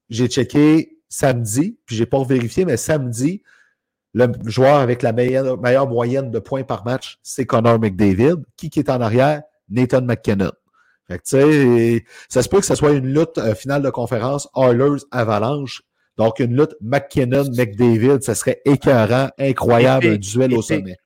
[0.09, 3.43] J'ai checké samedi, puis j'ai pas vérifié, mais samedi,
[4.15, 8.37] le joueur avec la meilleure, meilleure moyenne de points par match, c'est Connor McDavid.
[8.57, 9.43] Qui, qui est en arrière?
[9.69, 10.53] Nathan McKinnon.
[11.07, 13.91] Fait que, tu sais, ça se peut que ce soit une lutte euh, finale de
[13.91, 15.83] conférence Oilers-Avalanche.
[16.17, 20.97] Donc, une lutte McKinnon-McDavid, ça serait écœurant, incroyable, un duel au sommet.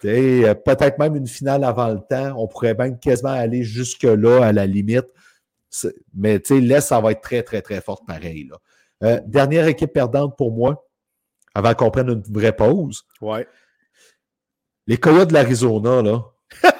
[0.00, 2.34] Tu sais, euh, Peut-être même une finale avant le temps.
[2.36, 5.06] On pourrait même quasiment aller jusque-là, à la limite.
[6.14, 8.48] Mais tu sais, l'Est, ça va être très, très, très forte pareil.
[8.50, 8.56] Là.
[9.02, 10.85] Euh, dernière équipe perdante pour moi,
[11.56, 13.06] avant qu'on prenne une vraie pause.
[13.22, 13.48] Ouais.
[14.86, 16.22] Les Coyotes de l'Arizona, là.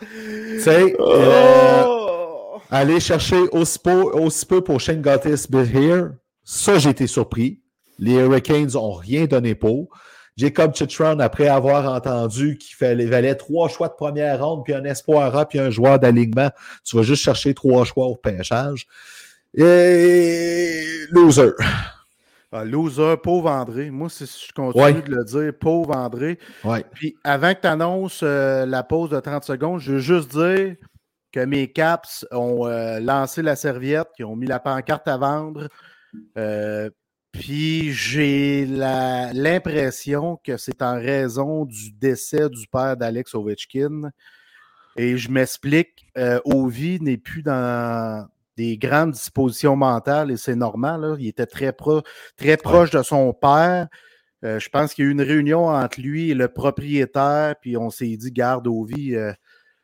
[0.00, 2.60] Tu sais, euh, Oh!
[2.70, 6.10] aller chercher aussi peu, aussi peu pour Shane Gottis Here,
[6.44, 7.60] ça, j'ai été surpris.
[7.98, 9.88] Les Hurricanes n'ont rien donné pour.
[10.36, 14.84] Jacob Chitron, après avoir entendu qu'il fallait, valait trois choix de première ronde, puis un
[14.84, 16.50] espoir A, puis un joueur d'alignement,
[16.84, 18.86] tu vas juste chercher trois choix au pêchage.
[19.56, 21.52] Et loser.
[22.56, 23.90] Ah, loser, pauvre André.
[23.90, 24.92] Moi, c'est- je continue Ouais.
[25.02, 26.38] de le dire, pauvre André.
[26.62, 26.84] Ouais.
[26.94, 30.76] Puis avant que tu annonces la pause de 30 secondes, je veux juste dire
[31.32, 35.66] que mes Caps ont euh, lancé la serviette, qu'ils ont mis la pancarte à vendre.
[36.38, 36.90] Euh,
[37.32, 44.10] puis j'ai l'impression que c'est en raison du décès du père d'Alex Ovechkin.
[44.96, 51.16] Et je m'explique, euh, Ovi n'est plus dans des grandes dispositions mentales et c'est normal.
[51.18, 51.74] Il était très,
[52.36, 53.88] très proche de son père.
[54.44, 57.76] Euh, je pense qu'il y a eu une réunion entre lui et le propriétaire, puis
[57.76, 59.14] on s'est dit garde Ovi.
[59.14, 59.32] Euh,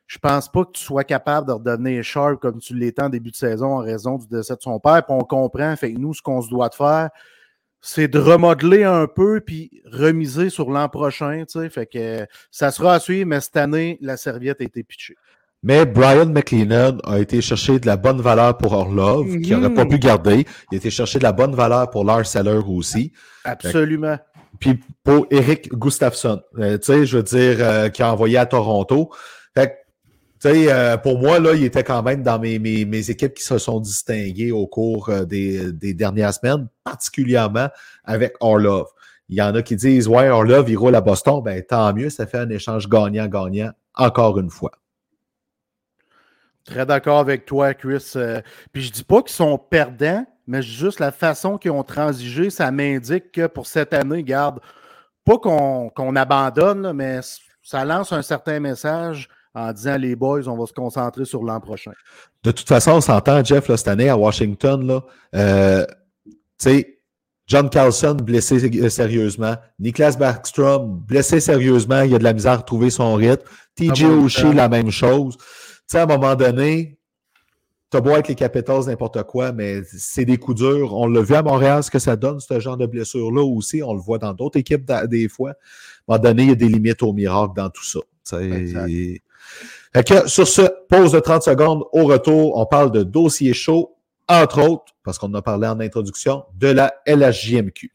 [0.07, 3.31] je pense pas que tu sois capable de redevenir sharp comme tu l'étais en début
[3.31, 5.05] de saison en raison du décès de son père.
[5.05, 5.75] Puis on comprend.
[5.77, 7.09] Fait que nous, ce qu'on se doit de faire,
[7.79, 11.43] c'est de remodeler un peu puis remiser sur l'an prochain.
[11.69, 15.15] Fait que ça sera à suivre, mais cette année, la serviette a été pitchée.
[15.63, 19.85] Mais Brian McLennan a été chercher de la bonne valeur pour Orlov, qui n'aurait pas
[19.85, 20.45] pu garder.
[20.71, 23.11] Il a été chercher de la bonne valeur pour Lars Seller aussi.
[23.43, 24.17] Absolument.
[24.59, 28.45] Puis pour Eric Gustafsson, euh, tu sais, je veux dire, euh, qui a envoyé à
[28.45, 29.11] Toronto.
[29.55, 29.81] Fait
[30.41, 33.35] tu sais, euh, pour moi, là, il était quand même dans mes, mes, mes équipes
[33.35, 37.67] qui se sont distinguées au cours euh, des, des, dernières semaines, particulièrement
[38.03, 38.87] avec Orlov.
[39.29, 41.41] Il y en a qui disent Ouais, Orlov, il roule à Boston.
[41.45, 44.71] Ben, tant mieux, ça fait un échange gagnant-gagnant, encore une fois.
[46.65, 48.11] Très d'accord avec toi, Chris.
[48.15, 48.41] Euh,
[48.71, 52.71] puis je dis pas qu'ils sont perdants, mais juste la façon qu'ils ont transigé, ça
[52.71, 54.59] m'indique que pour cette année, garde,
[55.25, 57.19] pas qu'on abandonne, mais
[57.63, 61.59] ça lance un certain message en disant les boys, on va se concentrer sur l'an
[61.59, 61.91] prochain.
[62.43, 65.01] De toute façon, on s'entend, Jeff, là, cette année à Washington, là,
[65.35, 65.85] euh,
[66.25, 67.01] tu sais,
[67.47, 72.89] John Carlson blessé sérieusement, Niklas Backstrom blessé sérieusement, il a de la misère à trouver
[72.89, 73.43] son rythme,
[73.75, 75.37] TJ Oshie, la même chose.
[75.91, 76.97] Tu sais, à un moment donné,
[77.89, 80.93] t'as beau avec les Capitals, n'importe quoi, mais c'est des coups durs.
[80.93, 83.83] On l'a vu à Montréal, ce que ça donne, ce genre de blessure-là aussi.
[83.83, 85.49] On le voit dans d'autres équipes des fois.
[85.49, 85.55] À un
[86.07, 87.99] moment donné, il y a des limites au miracle dans tout ça.
[88.23, 91.83] Fait que, sur ce, pause de 30 secondes.
[91.91, 93.97] Au retour, on parle de dossier chaud,
[94.29, 97.91] entre autres, parce qu'on en a parlé en introduction, de la LHJMQ.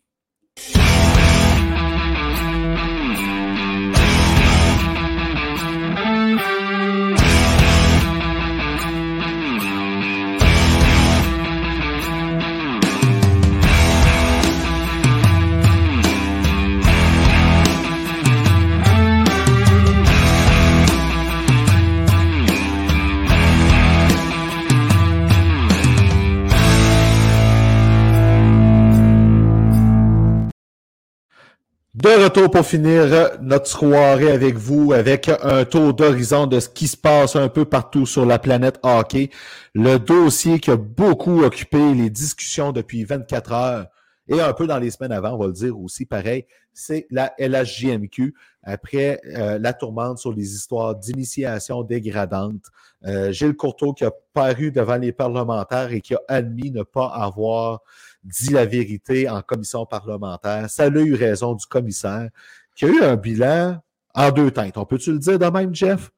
[32.07, 36.87] De retour pour finir notre soirée avec vous, avec un tour d'horizon de ce qui
[36.87, 39.31] se passe un peu partout sur la planète hockey.
[39.75, 43.87] Le dossier qui a beaucoup occupé les discussions depuis 24 heures
[44.29, 47.33] et un peu dans les semaines avant, on va le dire aussi, pareil, c'est la
[47.41, 52.63] LHJMQ après euh, la tourmente sur les histoires d'initiation dégradante.
[53.05, 57.07] Euh, Gilles Courteau qui a paru devant les parlementaires et qui a admis ne pas
[57.07, 57.83] avoir
[58.27, 60.69] dit la vérité en commission parlementaire.
[60.69, 62.29] Ça a eu raison du commissaire
[62.75, 63.81] qui a eu un bilan
[64.15, 64.77] en deux teintes.
[64.77, 66.11] On peut-tu le dire de même, Jeff?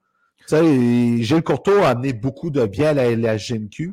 [0.48, 3.92] Tu sais, Gilles Courteau a amené beaucoup de bien à la, GMQ,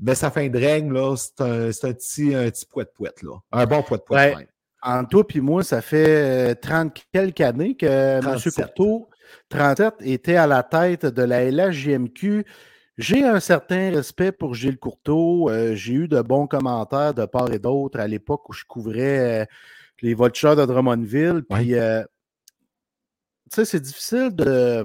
[0.00, 3.38] mais sa fin de règne, là, c'est un, un, petit, un petit poète-poète, là.
[3.50, 4.36] Un bon poète-poète.
[4.36, 4.48] Ouais.
[4.82, 8.52] En toi puis moi, ça fait 30 quelques années que M.
[8.54, 9.08] Courteau,
[9.48, 12.44] 37, était à la tête de la LHJMQ.
[12.96, 15.50] J'ai un certain respect pour Gilles Courteau.
[15.50, 19.42] Euh, j'ai eu de bons commentaires de part et d'autre à l'époque où je couvrais
[19.42, 19.44] euh,
[20.00, 21.42] les Vultures de Drummondville.
[21.50, 22.04] Puis, euh,
[23.50, 24.84] tu sais, c'est difficile de.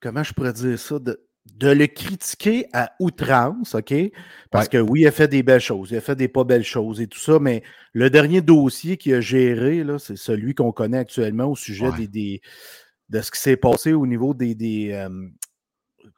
[0.00, 0.98] Comment je pourrais dire ça?
[0.98, 1.20] De,
[1.60, 3.94] le critiquer à outrance, OK?
[4.50, 6.64] Parce que oui, il a fait des belles choses, il a fait des pas belles
[6.64, 7.62] choses et tout ça, mais
[7.92, 12.40] le dernier dossier qu'il a géré, c'est celui qu'on connaît actuellement au sujet des,
[13.10, 14.56] de ce qui s'est passé au niveau des,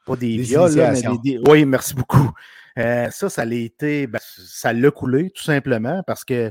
[0.07, 2.31] pas des, viols, mais des, Oui, merci beaucoup.
[2.79, 6.51] Euh, ça, ça l'a été, ben, ça l'a coulé, tout simplement, parce que,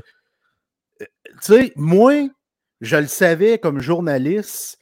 [1.00, 1.06] tu
[1.40, 2.28] sais, moi,
[2.80, 4.78] je le savais comme journaliste,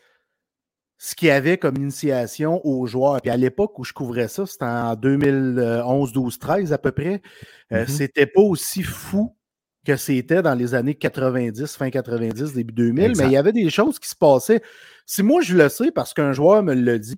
[0.99, 3.21] ce qu'il y avait comme initiation aux joueurs.
[3.21, 7.23] Puis à l'époque où je couvrais ça, c'était en 2011, 12, 13 à peu près,
[7.73, 7.89] euh, mm-hmm.
[7.89, 9.37] c'était pas aussi fou
[9.85, 13.71] que c'était dans les années 90, fin 90, début 2000, mais il y avait des
[13.71, 14.61] choses qui se passaient.
[15.05, 17.15] Si moi je le sais parce qu'un joueur me l'a dit,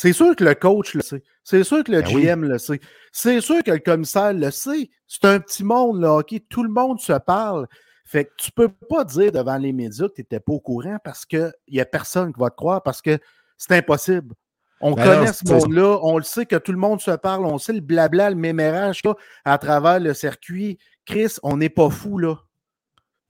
[0.00, 1.22] c'est sûr que le coach le sait.
[1.44, 2.80] C'est sûr que le GM ben le sait.
[3.12, 4.88] C'est sûr que le commissaire le sait.
[5.06, 6.34] C'est un petit monde, là, OK?
[6.48, 7.66] Tout le monde se parle.
[8.06, 10.96] Fait que tu peux pas dire devant les médias que tu n'étais pas au courant
[11.04, 13.18] parce qu'il n'y a personne qui va te croire parce que
[13.58, 14.34] c'est impossible.
[14.80, 17.58] On ben connaît ce monde-là, on le sait que tout le monde se parle, on
[17.58, 19.02] sait le blabla, le mémérage
[19.44, 20.78] à travers le circuit.
[21.04, 22.36] Chris, on n'est pas fou, là.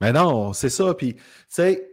[0.01, 0.95] Mais ben non, c'est ça.
[0.95, 1.90] Puis, tu sais,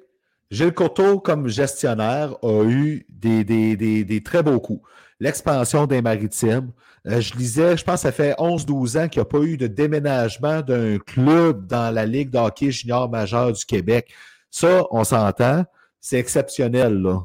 [0.50, 4.82] Gilles Coteau, comme gestionnaire, a eu des, des, des, très beaux coups.
[5.20, 6.72] l'expansion des maritimes.
[7.08, 9.58] Euh, je lisais, je pense que ça fait 11-12 ans qu'il n'y a pas eu
[9.58, 14.14] de déménagement d'un club dans la Ligue de hockey junior majeur du Québec.
[14.50, 15.66] Ça, on s'entend,
[16.00, 17.02] c'est exceptionnel.
[17.02, 17.22] Là.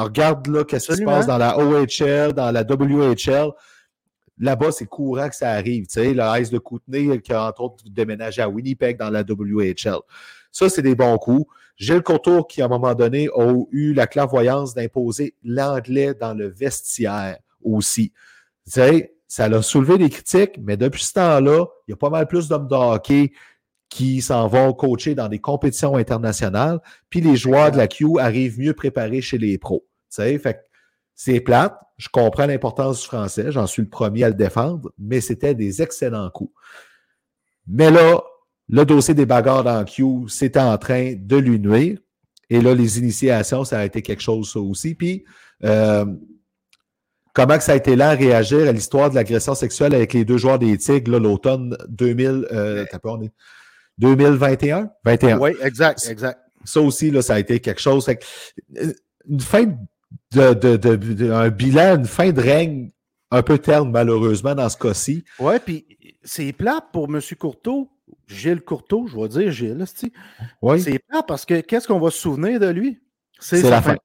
[0.00, 3.50] Regarde là, qu'est-ce qui se passe dans la OHL, dans la WHL.
[4.38, 5.86] Là-bas, c'est courant que ça arrive.
[5.86, 9.22] Tu sais, le Ice de Kootenay, qui a entre autres déménagé à Winnipeg dans la
[9.22, 9.98] WHL.
[10.50, 11.46] Ça, c'est des bons coups.
[11.76, 16.48] Gilles Courtour, qui à un moment donné a eu la clairvoyance d'imposer l'anglais dans le
[16.48, 18.12] vestiaire aussi.
[18.66, 22.10] Tu sais, ça a soulevé des critiques, mais depuis ce temps-là, il y a pas
[22.10, 23.32] mal plus d'hommes de hockey
[23.88, 28.58] qui s'en vont coacher dans des compétitions internationales, puis les joueurs de la Q arrivent
[28.58, 29.86] mieux préparés chez les pros.
[30.10, 30.60] Tu sais, fait
[31.14, 35.20] c'est plate, je comprends l'importance du français, j'en suis le premier à le défendre, mais
[35.20, 36.52] c'était des excellents coups.
[37.66, 38.22] Mais là,
[38.68, 41.98] le dossier des bagarres dans Q, c'était en train de lui nuire.
[42.50, 44.94] Et là, les initiations, ça a été quelque chose, ça aussi.
[44.94, 45.24] Puis,
[45.64, 46.04] euh,
[47.32, 50.24] comment que ça a été là à réagir à l'histoire de l'agression sexuelle avec les
[50.24, 52.84] deux joueurs des Tigres, l'automne 2000, euh,
[53.98, 54.90] 2021?
[55.04, 55.38] 21.
[55.38, 56.40] Oui, exact, exact.
[56.64, 58.08] Ça aussi, là, ça a été quelque chose.
[58.08, 58.92] Euh,
[59.28, 59.64] une fin
[60.32, 62.90] de, de, de, un bilan, une fin de règne
[63.30, 65.24] un peu terne, malheureusement, dans ce cas-ci.
[65.38, 65.86] Oui, puis
[66.22, 67.20] c'est plate pour M.
[67.38, 67.88] Courteau
[68.26, 69.84] Gilles Courteau, je vais dire Gilles,
[70.62, 70.80] oui.
[70.80, 73.00] c'est pas parce que qu'est-ce qu'on va se souvenir de lui?
[73.38, 73.96] C'est la fin.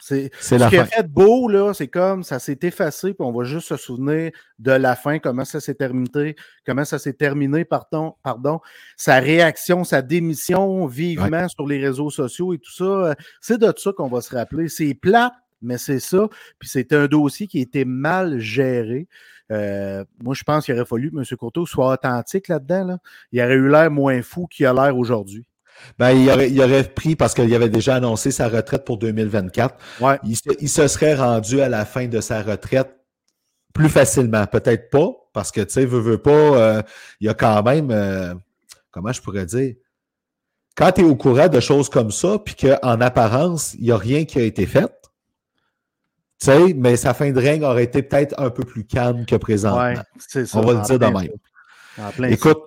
[0.00, 3.44] C'est ce qui a fait beau, là, c'est comme ça s'est effacé, puis on va
[3.44, 8.14] juste se souvenir de la fin, comment ça s'est terminé, comment ça s'est terminé, pardon,
[8.22, 8.60] pardon,
[8.96, 13.16] sa réaction, sa démission vivement sur les réseaux sociaux et tout ça.
[13.40, 14.68] C'est de ça qu'on va se rappeler.
[14.68, 15.32] C'est plat,
[15.62, 16.28] mais c'est ça.
[16.58, 19.08] Puis c'est un dossier qui a été mal géré.
[19.50, 21.24] Euh, moi, je pense qu'il aurait fallu que M.
[21.38, 22.98] Courteau soit authentique là-dedans.
[23.32, 25.46] Il aurait eu l'air moins fou qu'il a l'air aujourd'hui.
[25.98, 29.74] Ben, il aurait, il aurait pris parce qu'il avait déjà annoncé sa retraite pour 2024.
[30.00, 30.18] Ouais.
[30.24, 32.90] Il, se serait rendu à la fin de sa retraite
[33.72, 34.46] plus facilement.
[34.46, 36.82] Peut-être pas, parce que, tu sais, veut, veut pas, euh,
[37.20, 38.34] il y a quand même, euh,
[38.90, 39.74] comment je pourrais dire,
[40.76, 43.96] quand tu es au courant de choses comme ça, puis qu'en apparence, il n'y a
[43.96, 44.92] rien qui a été fait,
[46.40, 49.36] tu sais, mais sa fin de règne aurait été peut-être un peu plus calme que
[49.36, 50.02] présentement.
[50.18, 52.30] ça, On va le dire de même.
[52.30, 52.58] Écoute,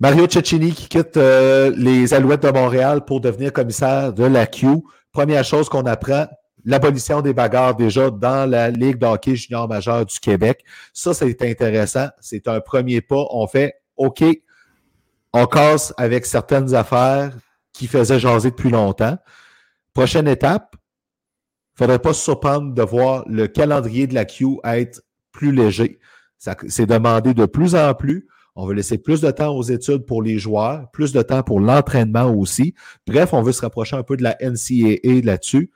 [0.00, 4.66] Mario Cecchini qui quitte euh, les Alouettes de Montréal pour devenir commissaire de la Q.
[5.12, 6.26] Première chose qu'on apprend,
[6.64, 10.64] l'abolition des bagarres déjà dans la Ligue d'hockey junior majeur du Québec.
[10.92, 12.08] Ça, c'est intéressant.
[12.20, 13.26] C'est un premier pas.
[13.30, 14.24] On fait OK,
[15.32, 17.32] on casse avec certaines affaires
[17.72, 19.18] qui faisaient jaser depuis longtemps.
[19.94, 20.76] Prochaine étape,
[21.74, 25.02] ne faudrait pas se surprendre de voir le calendrier de la Q être
[25.32, 25.98] plus léger.
[26.68, 28.26] C'est demandé de plus en plus.
[28.54, 31.60] On veut laisser plus de temps aux études pour les joueurs, plus de temps pour
[31.60, 32.74] l'entraînement aussi.
[33.06, 35.70] Bref, on veut se rapprocher un peu de la NCAA là-dessus.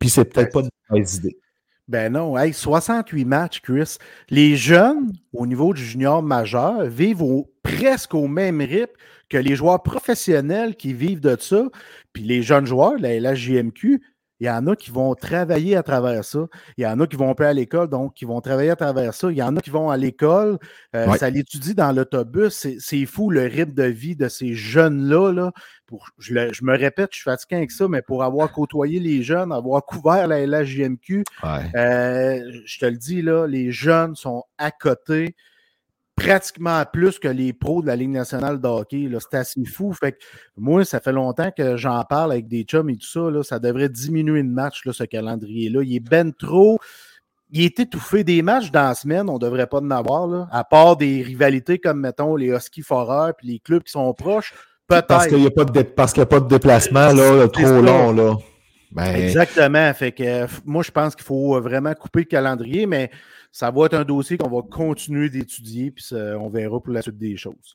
[0.00, 1.38] Puis c'est peut-être pas une mauvaise idée.
[1.86, 3.96] Ben non, 68 matchs, Chris.
[4.28, 8.92] Les jeunes, au niveau du junior majeur, vivent presque au même rythme
[9.28, 11.64] que les joueurs professionnels qui vivent de ça.
[12.12, 14.00] Puis les jeunes joueurs, la LHJMQ,
[14.40, 16.46] il y en a qui vont travailler à travers ça.
[16.78, 19.12] Il y en a qui vont pas à l'école, donc qui vont travailler à travers
[19.12, 19.30] ça.
[19.30, 20.58] Il y en a qui vont à l'école.
[20.96, 22.66] Euh, ça l'étudie dans l'autobus.
[22.78, 25.32] C'est fou le rythme de vie de ces jeunes-là.
[25.32, 25.52] Là.
[25.86, 29.52] Pour, je, me répète, je suis fatigué avec ça, mais pour avoir côtoyé les jeunes,
[29.52, 35.34] avoir couvert la LHJMQ, euh, je te le dis, là, les jeunes sont à côté
[36.20, 39.08] pratiquement plus que les pros de la Ligue nationale de hockey.
[39.18, 39.92] C'est assez fou.
[39.92, 40.18] Fait que
[40.56, 43.30] moi, ça fait longtemps que j'en parle avec des chums et tout ça.
[43.30, 45.82] Là, ça devrait diminuer de match, là, ce calendrier-là.
[45.82, 46.78] Il est ben trop.
[47.50, 48.22] Il est étouffé.
[48.22, 51.22] Des matchs dans la semaine, on ne devrait pas en avoir, là, à part des
[51.22, 54.54] rivalités comme, mettons, les Husky Foreurs puis les clubs qui sont proches.
[54.86, 55.06] Peut-être.
[55.06, 58.12] Parce qu'il n'y a, pas de a pas de déplacement là, trop long.
[58.12, 58.36] Là.
[58.92, 59.92] Ben, Exactement.
[59.94, 63.10] Fait que, moi, je pense qu'il faut vraiment couper le calendrier, mais
[63.52, 67.18] ça va être un dossier qu'on va continuer d'étudier, puis on verra pour la suite
[67.18, 67.74] des choses.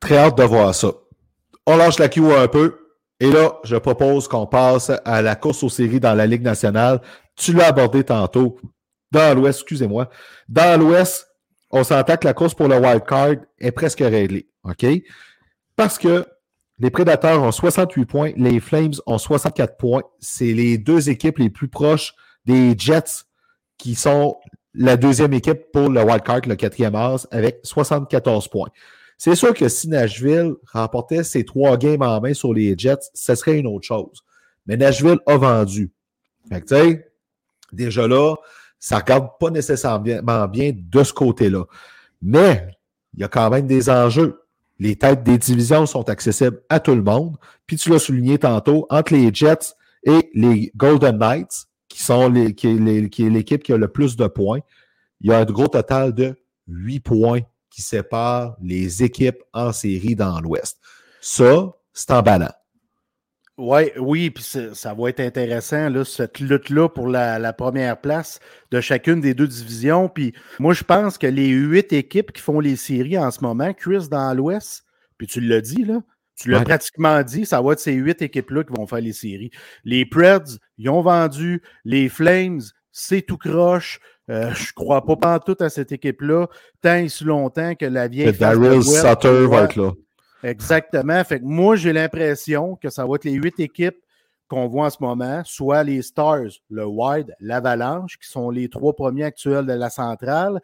[0.00, 0.92] Très hâte de voir ça.
[1.66, 2.78] On lâche la queue un peu.
[3.20, 7.00] Et là, je propose qu'on passe à la course aux séries dans la Ligue nationale.
[7.36, 8.58] Tu l'as abordé tantôt.
[9.12, 10.10] Dans l'Ouest, excusez-moi.
[10.48, 11.28] Dans l'Ouest,
[11.70, 14.48] on s'entend que la course pour le wild card est presque réglée.
[14.64, 14.84] OK?
[15.76, 16.26] Parce que
[16.78, 20.02] les Prédateurs ont 68 points, les Flames ont 64 points.
[20.18, 22.14] C'est les deux équipes les plus proches
[22.44, 23.22] des Jets
[23.78, 24.36] qui sont
[24.74, 28.70] la deuxième équipe pour le wildcard, le quatrième as, avec 74 points.
[29.18, 33.34] C'est sûr que si Nashville remportait ses trois games en main sur les Jets, ce
[33.34, 34.24] serait une autre chose.
[34.66, 35.92] Mais Nashville a vendu.
[37.72, 38.34] Déjà là,
[38.78, 41.64] ça ne regarde pas nécessairement bien de ce côté-là.
[42.20, 42.68] Mais
[43.14, 44.40] il y a quand même des enjeux.
[44.78, 47.36] Les têtes des divisions sont accessibles à tout le monde.
[47.66, 52.54] Puis tu l'as souligné tantôt, entre les Jets et les Golden Knights, qui, sont les,
[52.54, 54.60] qui, est qui est l'équipe qui a le plus de points,
[55.20, 56.34] il y a un gros total de
[56.68, 57.40] 8 points
[57.70, 60.78] qui séparent les équipes en série dans l'Ouest.
[61.20, 62.52] Ça, c'est emballant.
[63.58, 68.40] Ouais, oui, puis ça va être intéressant, là, cette lutte-là pour la, première place
[68.70, 70.08] de chacune des deux divisions.
[70.08, 73.74] Puis moi, je pense que les huit équipes qui font les séries en ce moment,
[73.74, 74.84] Chris, dans l'Ouest,
[75.18, 76.00] puis tu l'as dit, là,
[76.42, 79.50] tu l'as pratiquement dit, ça va être ces huit équipes-là qui vont faire les séries.
[79.84, 81.62] Les Preds, ils ont vendu.
[81.84, 84.00] Les Flames, c'est tout croche.
[84.28, 86.46] Euh, je ne crois pas tout à cette équipe-là,
[86.80, 88.32] tant et si longtemps que la vieille.
[88.32, 89.92] Daryl Sutter va être là.
[90.42, 91.22] Exactement.
[91.24, 93.98] Fait que moi, j'ai l'impression que ça va être les huit équipes
[94.48, 98.94] qu'on voit en ce moment, soit les Stars, le Wild, l'Avalanche, qui sont les trois
[98.94, 100.60] premiers actuels de la centrale.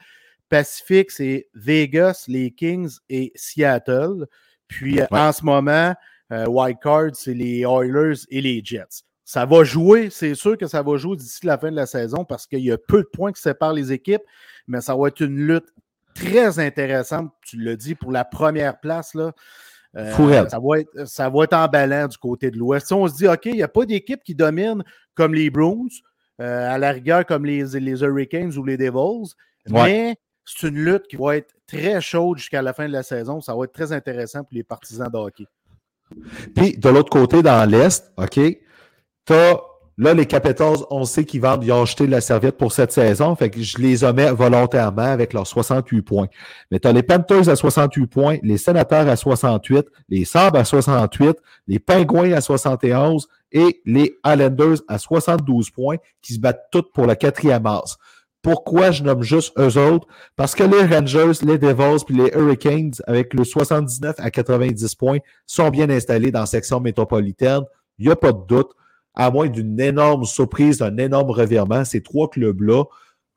[0.49, 4.27] Pacifique, c'est Vegas, les Kings et Seattle.
[4.69, 5.95] Puis en ce moment,
[6.33, 9.03] euh, Wild Card, c'est les Oilers et les Jets.
[9.25, 12.25] Ça va jouer, c'est sûr que ça va jouer d'ici la fin de la saison
[12.25, 14.23] parce qu'il y a peu de points qui séparent les équipes,
[14.67, 15.69] mais ça va être une lutte
[16.15, 19.15] très intéressante, tu l'as dit, pour la première place.
[19.15, 19.33] Là.
[19.97, 22.87] Euh, ça, va être, ça va être emballant du côté de l'Ouest.
[22.87, 24.83] Si on se dit, OK, il n'y a pas d'équipe qui domine
[25.15, 25.89] comme les Bruins,
[26.41, 29.35] euh, à la rigueur comme les, les Hurricanes ou les Devils,
[29.69, 30.17] mais
[30.49, 33.41] c'est une lutte qui va être très chaude jusqu'à la fin de la saison.
[33.41, 35.47] Ça va être très intéressant pour les partisans de hockey.
[36.55, 38.41] Puis, de l'autre côté, dans l'Est, OK,
[40.01, 43.35] Là, les Capitals, on sait qu'ils vendent, ils ont acheté la serviette pour cette saison.
[43.35, 46.29] Fait que je les omets volontairement avec leurs 68 points.
[46.71, 50.65] Mais tu as les Panthers à 68 points, les Sénateurs à 68, les Sabres à
[50.65, 51.37] 68,
[51.67, 57.07] les Pingouins à 71 et les Islanders à 72 points qui se battent toutes pour
[57.07, 57.97] la quatrième masse.
[58.43, 60.07] Pourquoi je nomme juste eux autres?
[60.37, 65.19] Parce que les Rangers, les Devils puis les Hurricanes, avec le 79 à 90 points,
[65.47, 67.63] sont bien installés dans la section métropolitaine.
[67.99, 68.71] Il n'y a pas de doute
[69.15, 72.85] à moins d'une énorme surprise, d'un énorme revirement, ces trois clubs-là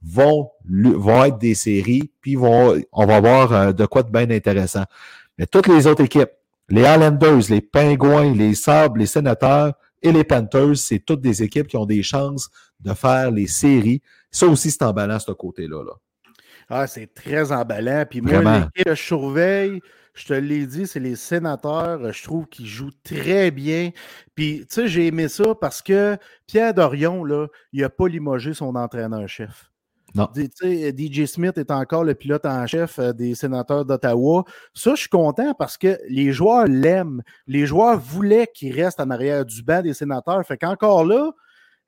[0.03, 4.29] vont, vont être des séries, puis vont, on va voir euh, de quoi de bien
[4.29, 4.83] intéressant.
[5.37, 6.29] Mais toutes les autres équipes,
[6.69, 11.67] les Islanders, les Pingouins, les Sabres, les Sénateurs et les Panthers, c'est toutes des équipes
[11.67, 12.49] qui ont des chances
[12.79, 14.01] de faire les séries.
[14.31, 15.83] Ça aussi, c'est emballant, ce côté-là.
[15.83, 15.93] Là.
[16.69, 18.05] Ah, c'est très emballant.
[18.09, 19.81] Puis moi, l'équipe que je surveille,
[20.13, 22.11] je te l'ai dit, c'est les sénateurs.
[22.11, 23.91] Je trouve qu'ils jouent très bien.
[24.35, 26.17] Puis, tu sais, j'ai aimé ça parce que
[26.47, 29.71] Pierre Dorion, là, il n'a pas limogé son entraîneur-chef.
[30.13, 30.29] Non.
[30.33, 34.43] DJ Smith est encore le pilote en chef euh, des sénateurs d'Ottawa.
[34.73, 37.21] Ça, je suis content parce que les joueurs l'aiment.
[37.47, 40.45] Les joueurs voulaient qu'il reste en arrière du banc des sénateurs.
[40.45, 41.31] Fait qu'encore là,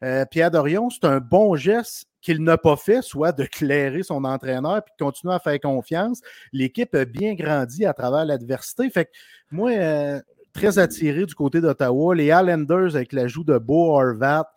[0.06, 4.24] euh, Pierre Dorion, c'est un bon geste qu'il n'a pas fait, soit de clairer son
[4.24, 6.22] entraîneur puis de continuer à faire confiance.
[6.52, 8.90] L'équipe a bien grandi à travers l'adversité.
[8.90, 9.12] Fait que
[9.52, 10.20] moi, euh,
[10.54, 12.16] très attiré du côté d'Ottawa.
[12.16, 14.50] Les Islanders, avec l'ajout de Beau Horvat,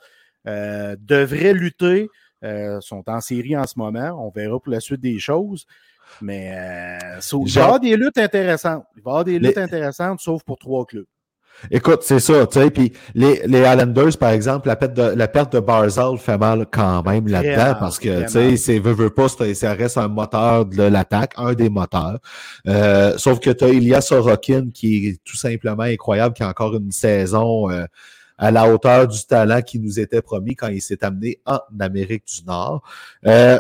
[0.47, 2.09] euh, devraient lutter.
[2.45, 4.25] Euh, sont en série en ce moment.
[4.25, 5.67] On verra pour la suite des choses.
[6.23, 6.53] Mais
[7.33, 8.85] il va y avoir des luttes intéressantes.
[8.97, 11.07] Il va y avoir des luttes intéressantes, sauf pour trois clubs.
[11.71, 15.29] Écoute, c'est ça, tu sais, puis les, les Islanders, par exemple, la perte de, la
[15.29, 19.11] perte de Barzal fait mal quand même là-dedans parce que, tu sais, c'est veut, veut
[19.11, 22.19] pas, ça reste un moteur de l'attaque, un des moteurs.
[22.69, 26.75] Euh, sauf que tu as Ilya Sorokin qui est tout simplement incroyable, qui a encore
[26.75, 27.85] une saison euh,
[28.39, 32.25] à la hauteur du talent qui nous était promis quand il s'est amené en Amérique
[32.27, 32.83] du Nord.
[33.27, 33.59] Euh,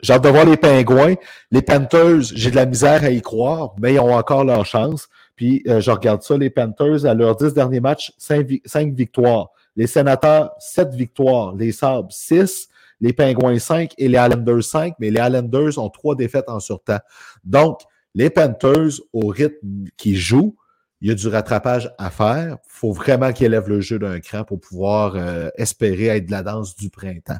[0.00, 1.14] j'ai hâte de voir les Pingouins.
[1.50, 5.08] Les Panthers, j'ai de la misère à y croire, mais ils ont encore leur chance.
[5.38, 9.50] Puis euh, je regarde ça, les Panthers, à leurs dix derniers matchs, cinq, victoires.
[9.76, 11.54] Les Sénateurs, sept victoires.
[11.54, 12.68] Les Sabres, six.
[13.00, 13.94] Les Pingouins, cinq.
[13.98, 14.94] Et les Islanders, cinq.
[14.98, 16.98] Mais les Islanders ont trois défaites en surtemps.
[17.44, 17.82] Donc,
[18.16, 20.56] les Panthers, au rythme qu'ils jouent,
[21.00, 22.56] il y a du rattrapage à faire.
[22.64, 26.32] Il faut vraiment qu'ils élèvent le jeu d'un cran pour pouvoir euh, espérer être de
[26.32, 27.38] la danse du printemps.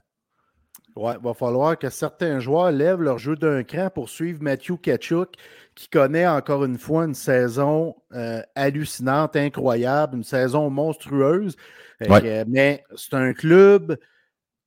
[0.99, 4.79] Ouais, il va falloir que certains joueurs lèvent leur jeu d'un cran pour suivre Matthew
[4.83, 5.35] Kachuk,
[5.79, 11.57] qui connaît encore une fois une saison euh, hallucinante, incroyable, une saison monstrueuse.
[12.01, 13.97] mais c'est un club.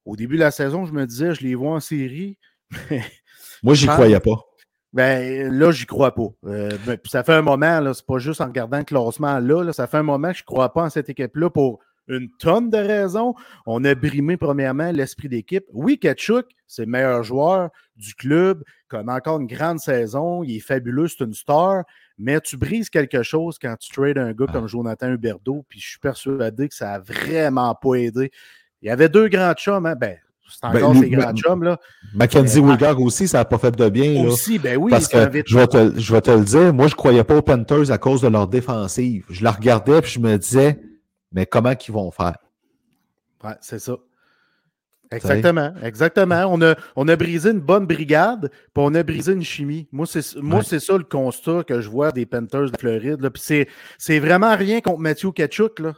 [0.05, 2.37] Au début de la saison, je me disais, je les vois en série.
[3.63, 4.37] Moi, j'y croyais pas.
[4.93, 6.29] Ben, là, j'y crois pas.
[6.45, 9.63] Euh, ben, ça fait un moment, là, c'est pas juste en regardant le classement là,
[9.63, 11.79] là ça fait un moment que je crois pas en cette équipe-là pour
[12.11, 13.33] une tonne de raisons.
[13.65, 15.65] On a brimé premièrement l'esprit d'équipe.
[15.73, 20.59] Oui, Kachuk, c'est le meilleur joueur du club, connaît encore une grande saison, il est
[20.59, 21.83] fabuleux, c'est une star,
[22.17, 25.89] mais tu brises quelque chose quand tu trades un gars comme Jonathan Huberdeau, puis je
[25.89, 28.31] suis persuadé que ça n'a vraiment pas aidé.
[28.81, 29.95] Il y avait deux grands chums, hein?
[29.95, 30.17] ben,
[30.49, 31.63] c'est ben, encore ces grands chums.
[31.63, 31.79] Là.
[32.13, 34.25] Mackenzie Wilgar aussi, ça n'a pas fait de bien.
[34.25, 34.91] Aussi, ben oui.
[34.91, 37.37] Parce que je vais, te, je vais te le dire, moi, je ne croyais pas
[37.37, 39.25] aux Panthers à cause de leur défensive.
[39.29, 40.79] Je la regardais puis je me disais,
[41.31, 42.37] mais comment qu'ils vont faire?
[43.43, 43.97] Ouais, c'est ça.
[45.13, 46.45] Exactement, exactement.
[46.47, 49.89] On a, on a brisé une bonne brigade, puis on a brisé une chimie.
[49.91, 53.29] Moi, c'est ça le constat que je vois des Panthers de Floride.
[53.29, 53.67] Puis
[53.97, 55.93] c'est vraiment rien contre Matthew Kachuk, là.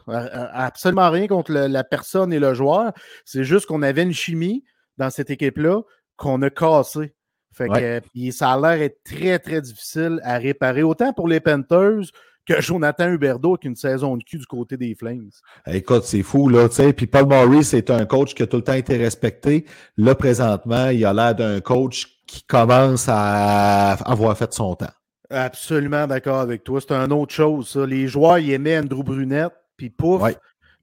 [0.52, 2.92] absolument rien contre la personne et le joueur.
[3.24, 4.64] C'est juste qu'on avait une chimie
[4.98, 5.82] dans cette équipe-là
[6.16, 7.14] qu'on a cassée.
[7.52, 11.38] Fait que, puis ça a l'air être très, très difficile à réparer, autant pour les
[11.38, 12.10] Panthers
[12.46, 15.30] que Jonathan Huberdeau avec une saison de cul du côté des Flames.
[15.66, 16.92] Écoute, c'est fou, là, tu sais.
[16.92, 19.64] Puis Paul Maurice c'est un coach qui a tout le temps été respecté.
[19.96, 24.92] Là, présentement, il a l'air d'un coach qui commence à avoir fait son temps.
[25.30, 26.80] Absolument d'accord avec toi.
[26.80, 27.86] C'est une autre chose, ça.
[27.86, 30.22] Les joueurs, ils aimaient Andrew Brunette, puis pouf,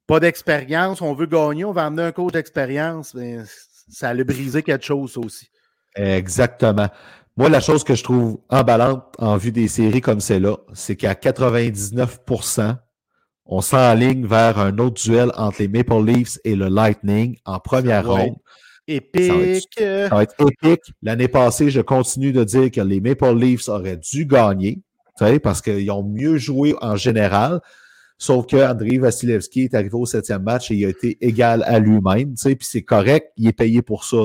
[0.06, 1.00] pas d'expérience.
[1.00, 3.14] On veut gagner, on va amener un coach d'expérience.
[3.14, 3.38] Mais
[3.88, 5.48] ça allait briser quelque chose, aussi.
[5.94, 6.88] Exactement.
[7.36, 11.14] Moi, la chose que je trouve emballante en vue des séries comme celle-là, c'est qu'à
[11.14, 12.76] 99%
[13.46, 18.06] on s'enligne vers un autre duel entre les Maple Leafs et le Lightning en première
[18.06, 18.36] ronde.
[18.86, 19.68] Épique.
[19.76, 20.92] Ça va, être, épique.
[21.02, 24.80] L'année passée, je continue de dire que les Maple Leafs auraient dû gagner,
[25.42, 27.60] parce qu'ils ont mieux joué en général.
[28.18, 31.78] Sauf que Andrei Vasilevski est arrivé au septième match et il a été égal à
[31.78, 32.34] lui-même.
[32.34, 34.16] Puis c'est correct, il est payé pour ça.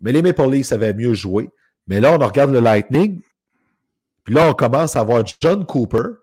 [0.00, 1.48] Mais les Maple Leafs avaient mieux joué.
[1.86, 3.20] Mais là, on regarde le Lightning.
[4.24, 6.16] Puis là, on commence à voir John Cooper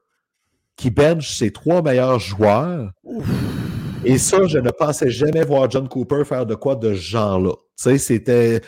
[0.76, 2.92] qui bench ses trois meilleurs joueurs.
[4.06, 7.52] Et ça, je ne pensais jamais voir John Cooper faire de quoi de ce genre-là.
[7.52, 8.62] Tu sais, c'était.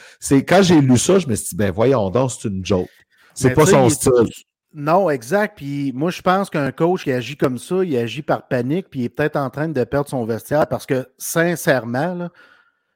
[0.45, 2.89] Quand j'ai lu ça, je me suis dit, ben voyons donc, c'est une joke.
[3.33, 4.29] C'est pas son style.
[4.73, 5.57] Non, exact.
[5.57, 9.01] Puis moi, je pense qu'un coach qui agit comme ça, il agit par panique, puis
[9.01, 12.29] il est peut-être en train de perdre son vestiaire parce que, sincèrement, là,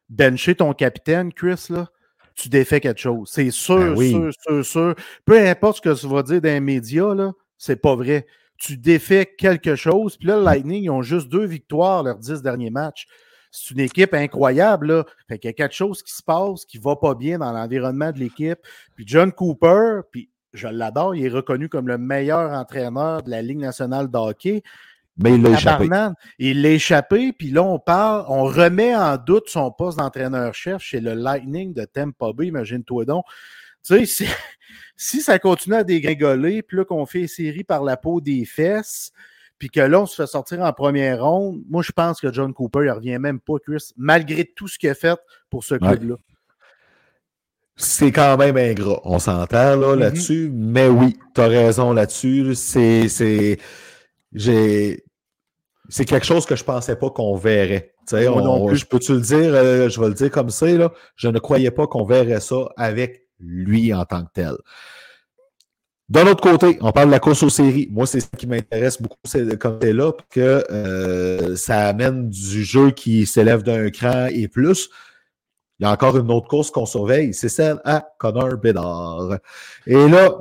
[0.10, 1.88] bencher ton capitaine, Chris, là,
[2.36, 3.30] tu défais quelque chose.
[3.32, 4.96] C'est sûr, ben sûr, sûr, sûr.
[5.24, 8.28] Peu importe ce que tu vas dire dans les médias, là, c'est pas vrai.
[8.58, 10.18] Tu défais quelque chose.
[10.18, 10.46] Puis là, le mmh.
[10.46, 13.08] Lightning, ils ont juste deux victoires leurs dix derniers matchs.
[13.52, 14.88] C'est une équipe incroyable.
[14.88, 15.06] Là.
[15.30, 18.12] Fait qu'il y a quelque chose qui se passe qui va pas bien dans l'environnement
[18.12, 18.60] de l'équipe.
[18.96, 23.42] Puis John Cooper, puis je l'adore, il est reconnu comme le meilleur entraîneur de la
[23.42, 24.62] Ligue nationale de hockey.
[25.18, 25.90] Mais il l'a échappé.
[26.40, 31.00] Il l'a échappé, puis là, on parle, on remet en doute son poste d'entraîneur-chef chez
[31.00, 33.24] le Lightning de Tampa Bay, imagine-toi donc.
[33.84, 34.26] Tu sais,
[34.98, 39.12] si, ça continue à dégringoler, puis là, qu'on fait série par la peau des fesses,
[39.58, 42.54] puis que là, on se fait sortir en première ronde, moi, je pense que John
[42.54, 46.16] Cooper, il revient même pas, Chris, malgré tout ce qu'il a fait pour ce club-là.
[47.78, 50.00] C'est quand même ingrat, on s'entend là, mm-hmm.
[50.00, 52.56] là-dessus, mais oui, tu as raison là-dessus.
[52.56, 53.58] C'est.
[54.36, 55.05] J'ai
[55.90, 57.94] c'est quelque chose que je ne pensais pas qu'on verrait.
[58.10, 61.72] je peux-tu le dire, euh, je vais le dire comme ça, là, je ne croyais
[61.72, 64.56] pas qu'on verrait ça avec lui en tant que tel.
[66.08, 67.88] D'un autre côté, on parle de la course aux séries.
[67.92, 72.64] Moi, c'est ce qui m'intéresse beaucoup, c'est comme c'est là, que euh, ça amène du
[72.64, 74.90] jeu qui s'élève d'un cran et plus.
[75.80, 79.40] Il y a encore une autre course qu'on surveille, c'est celle à Connor Bedard.
[79.88, 80.32] Et là,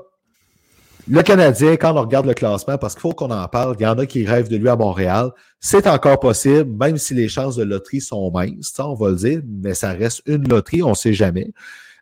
[1.08, 3.86] le Canadien, quand on regarde le classement, parce qu'il faut qu'on en parle, il y
[3.86, 5.30] en a qui rêvent de lui à Montréal.
[5.60, 9.16] C'est encore possible, même si les chances de loterie sont minces, ça, on va le
[9.16, 11.52] dire, mais ça reste une loterie, on ne sait jamais.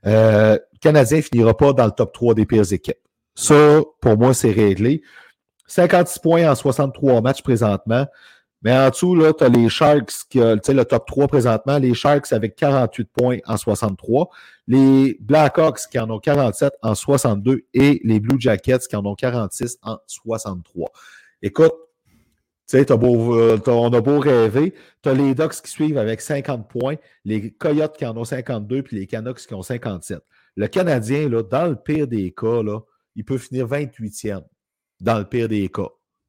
[0.06, 2.96] Euh, le Canadien finira pas dans le top 3 des pires équipes.
[3.34, 5.02] Ça, pour moi, c'est réglé.
[5.66, 8.06] 56 points en 63 matchs présentement.
[8.62, 11.78] Mais en dessous, là, tu as les Sharks, qui, tu sais, le top 3 présentement,
[11.78, 14.28] les Sharks avec 48 points en 63,
[14.66, 19.14] les Blackhawks qui en ont 47 en 62 et les Blue Jackets qui en ont
[19.14, 20.90] 46 en 63.
[21.42, 21.74] Écoute,
[22.68, 24.72] tu sais, euh, on a beau rêver.
[25.02, 26.94] Tu as les Ducks qui suivent avec 50 points,
[27.24, 30.20] les Coyotes qui en ont 52, puis les Canucks qui ont 57.
[30.56, 32.62] Le Canadien, dans le pire des cas,
[33.16, 34.44] il peut finir 28e
[35.00, 35.88] dans le pire des cas.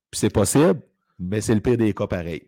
[0.10, 0.82] Puis c'est possible,
[1.20, 2.48] mais c'est le pire des cas pareil.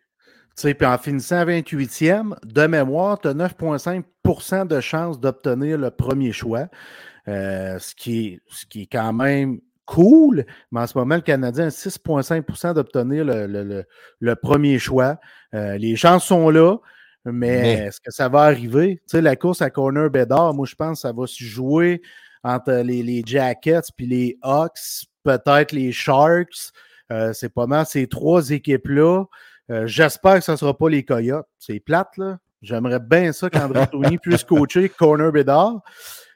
[0.55, 6.31] Puis en finissant à 28e, de mémoire, tu as 9,5% de chance d'obtenir le premier
[6.31, 6.67] choix,
[7.27, 11.21] euh, ce, qui est, ce qui est quand même cool, mais en ce moment, le
[11.21, 15.19] Canadien a 6,5% d'obtenir le, premier choix.
[15.53, 16.77] Euh, les chances sont là,
[17.25, 19.01] mais, est-ce que ça va arriver?
[19.07, 22.01] Tu sais, la course à Corner Bedard, moi, je pense que ça va se jouer
[22.43, 26.71] entre les, les Jackets puis les Hawks, peut-être les Sharks.
[27.11, 29.25] Euh, c'est pas mal ces trois équipes-là.
[29.71, 31.47] Euh, j'espère que ce ne sera pas les Coyotes.
[31.57, 32.37] C'est plate, là.
[32.61, 35.81] J'aimerais bien ça qu'André Tony puisse coacher Corner Bedard.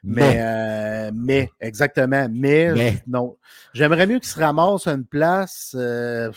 [0.02, 2.28] Mais, euh, mais, exactement.
[2.30, 3.36] Mais, non.
[3.74, 5.74] J'aimerais mieux qu'il se ramasse à une place.
[5.78, 6.30] Euh,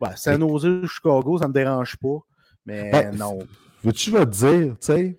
[0.00, 2.18] ouais, San Jose, Chicago, ça ne me dérange pas.
[2.64, 3.38] Mais ben, non.
[3.84, 5.18] Veux-tu me dire, tu sais,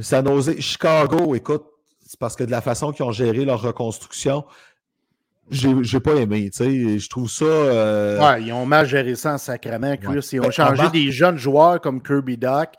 [0.00, 1.64] San Jose, Chicago, écoute,
[2.06, 4.44] c'est parce que de la façon qu'ils ont géré leur reconstruction,
[5.50, 6.50] j'ai pas aimé.
[6.50, 7.44] Tu sais, je trouve ça.
[7.44, 10.28] Euh, ouais, ils ont mal géré ça en sacrament, Chris.
[10.32, 12.70] Ils ont ben, changé des jeunes joueurs comme Kirby Duck.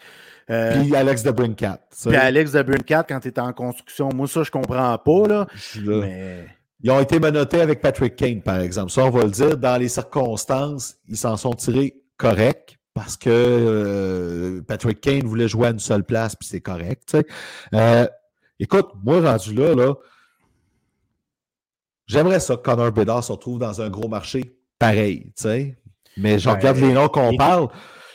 [0.50, 1.80] Euh, puis Alex de Brincat.
[2.06, 5.28] Puis Alex de Brincat, quand tu en construction, moi, ça, je comprends pas.
[5.28, 5.48] Là,
[5.86, 6.48] mais...
[6.84, 8.92] Ils ont été menottés avec Patrick Kane, par exemple.
[8.92, 9.56] Ça, on va le dire.
[9.58, 15.68] Dans les circonstances, ils s'en sont tirés corrects parce que euh, Patrick Kane voulait jouer
[15.68, 17.16] à une seule place, puis c'est correct.
[17.74, 18.08] Euh,
[18.60, 19.94] écoute, moi, rendu là, là
[22.12, 25.32] j'aimerais ça que Connor Bedard se retrouve dans un gros marché pareil.
[26.18, 27.68] Mais je regarde les noms qu'on parle.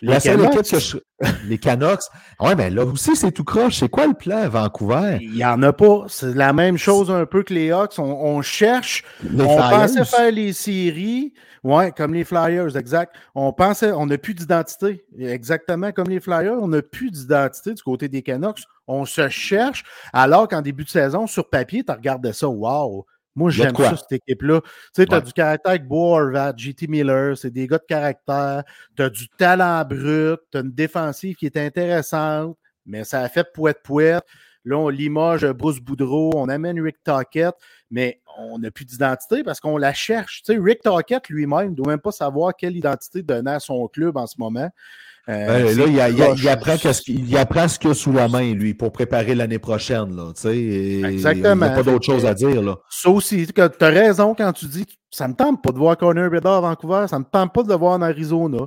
[0.03, 0.99] La seule équipe que je...
[1.47, 2.03] Les Canucks.
[2.39, 3.79] Ouais, mais là aussi, c'est tout croche.
[3.79, 5.17] C'est quoi le plan à Vancouver?
[5.23, 6.05] Il n'y en a pas.
[6.09, 7.99] C'est la même chose un peu que les Hawks.
[7.99, 9.03] On, cherche.
[9.25, 11.33] on pensait faire les séries.
[11.65, 13.17] Ouais, comme les Flyers, exact.
[13.35, 15.05] On pensait, on n'a plus d'identité.
[15.19, 18.63] Exactement comme les Flyers, on n'a plus d'identité du côté des Canucks.
[18.87, 19.83] On se cherche.
[20.13, 22.49] Alors qu'en début de saison, sur papier, tu regardais ça.
[22.49, 23.07] Wow!
[23.37, 24.63] Moi, j'aime ça, cette équipe-là.
[24.63, 26.19] Tu sais, tu as du caractère avec Bo
[26.57, 28.65] JT Miller, c'est des gars de caractère.
[28.97, 32.57] Tu as du talent brut, tu as une défensive qui est intéressante,
[32.87, 34.25] mais ça a fait pouette-pouette.
[34.65, 37.55] Là, on limoge Bruce Boudreau, on amène Rick Tockett,
[37.91, 40.43] mais on n'a plus d'identité parce qu'on la cherche.
[40.43, 43.87] Tu sais, Rick Tockett lui-même ne doit même pas savoir quelle identité donner à son
[43.87, 44.71] club en ce moment.
[45.29, 48.93] Euh, là, il, apprend ce qu'il apprend ce qu'il a sous la main, lui, pour
[48.93, 50.15] préparer l'année prochaine.
[50.15, 51.55] Là, Exactement.
[51.55, 52.63] Il n'y a pas d'autre chose à dire.
[52.63, 52.77] Là.
[52.89, 55.97] Ça aussi, tu as raison quand tu dis ça ne me tente pas de voir
[55.97, 58.59] Connor Bedard à Vancouver, ça ne me tente pas de le voir en Arizona.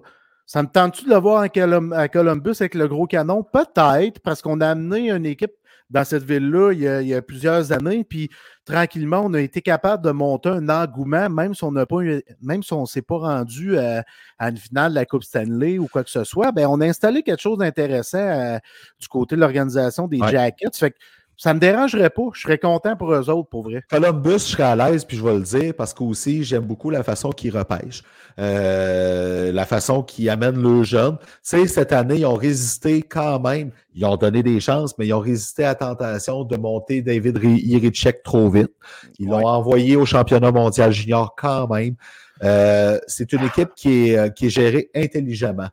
[0.45, 3.43] Ça me tente-tu de le voir à Columbus avec le gros canon?
[3.43, 5.51] Peut-être, parce qu'on a amené une équipe
[5.89, 8.03] dans cette ville-là il, il, y a plusieurs années.
[8.03, 8.29] Puis
[8.65, 11.97] tranquillement, on a été capable de monter un engouement, même si on n'a pas
[12.41, 14.03] même si on ne s'est pas rendu à,
[14.39, 17.23] une finale de la Coupe Stanley ou quoi que ce soit, ben, on a installé
[17.23, 18.57] quelque chose d'intéressant euh,
[18.99, 20.69] du côté de l'organisation des Jackets.
[20.75, 20.97] Fait que
[21.39, 22.23] ça ne me dérangerait pas.
[22.33, 23.81] Je serais content pour eux autres, pour vrai.
[23.89, 27.01] Columbus, je serais à l'aise, puis je vais le dire, parce qu'aussi, j'aime beaucoup la
[27.01, 28.03] façon qu'ils repêchent.
[28.39, 31.17] Euh, la façon qu'ils amènent le jeunes.
[31.17, 33.71] Tu sais, cette année, ils ont résisté quand même.
[33.95, 37.39] Ils ont donné des chances, mais ils ont résisté à la tentation de monter David
[37.41, 38.73] Irichek trop vite.
[39.17, 41.95] Ils l'ont envoyé au championnat mondial junior quand même.
[42.43, 45.69] Euh, c'est une équipe qui est, euh, qui est gérée intelligemment.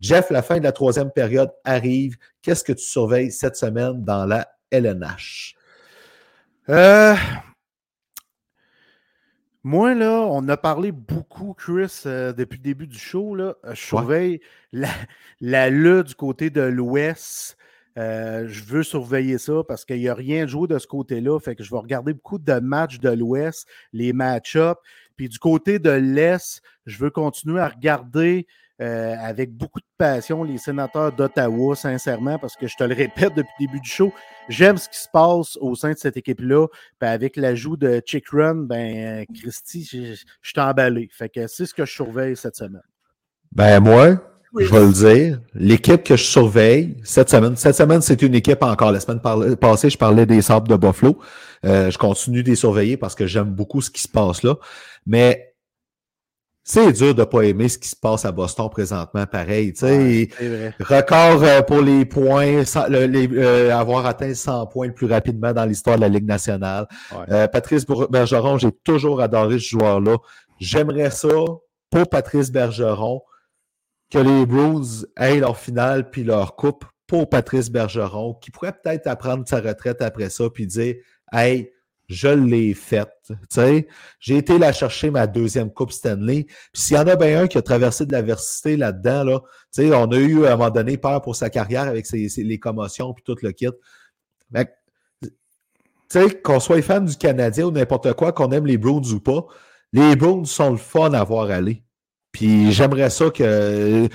[0.00, 2.16] Jeff, la fin de la troisième période arrive.
[2.40, 5.54] Qu'est-ce que tu surveilles cette semaine dans la LNH?
[6.68, 7.14] Euh,
[9.62, 13.34] moi, là, on a parlé beaucoup, Chris, euh, depuis le début du show.
[13.34, 13.56] Là.
[13.64, 14.40] Euh, je surveille
[14.72, 14.88] la,
[15.40, 15.70] la
[16.02, 17.56] du côté de l'Ouest.
[17.96, 21.38] je veux surveiller ça parce qu'il n'y a rien de joué de ce côté-là.
[21.40, 24.80] Fait que je vais regarder beaucoup de matchs de l'Ouest, les match-ups.
[25.16, 28.46] Puis du côté de l'Est, je veux continuer à regarder
[28.80, 33.34] euh, avec beaucoup de passion les sénateurs d'Ottawa, sincèrement, parce que je te le répète
[33.34, 34.12] depuis le début du show,
[34.48, 36.66] j'aime ce qui se passe au sein de cette équipe-là.
[37.00, 41.08] avec l'ajout de Chick Run, ben, Christy, je, suis emballé.
[41.12, 42.82] Fait que c'est ce que je surveille cette semaine.
[43.52, 44.16] Ben, moi,
[44.58, 45.40] je vais le dire.
[45.54, 48.92] L'équipe que je surveille cette semaine, cette semaine, c'est une équipe encore.
[48.92, 49.20] La semaine
[49.56, 51.18] passée, je parlais des Sables de Buffalo.
[51.64, 54.56] Euh, je continue de les surveiller parce que j'aime beaucoup ce qui se passe là.
[55.06, 55.49] Mais
[56.72, 59.74] c'est dur de ne pas aimer ce qui se passe à Boston présentement, pareil.
[60.78, 65.96] record euh, pour les points, euh, avoir atteint 100 points le plus rapidement dans l'histoire
[65.96, 66.86] de la Ligue nationale.
[67.28, 70.18] Euh, Patrice Bergeron, j'ai toujours adoré ce joueur-là.
[70.60, 71.28] J'aimerais ça
[71.90, 73.22] pour Patrice Bergeron
[74.08, 79.08] que les Bruins aient leur finale puis leur coupe pour Patrice Bergeron, qui pourrait peut-être
[79.08, 80.94] apprendre sa retraite après ça puis dire
[81.32, 81.72] Hey,
[82.10, 83.30] je l'ai faite.
[84.18, 86.46] J'ai été la chercher ma deuxième Coupe Stanley.
[86.72, 89.40] Puis s'il y en a bien un qui a traversé de l'adversité là-dedans, là,
[89.96, 93.14] on a eu à un moment donné peur pour sa carrière avec ses, les commotions
[93.14, 93.68] puis tout le kit.
[94.50, 94.68] Mais,
[96.42, 99.46] qu'on soit fan du Canadien ou n'importe quoi, qu'on aime les Bruins ou pas,
[99.92, 101.84] les Bruins sont le fun à voir aller.
[102.32, 104.08] Puis j'aimerais ça que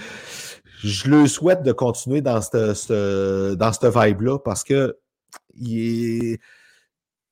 [0.84, 4.98] je le souhaite de continuer dans cette, dans cette vibe-là parce que
[5.54, 6.40] il est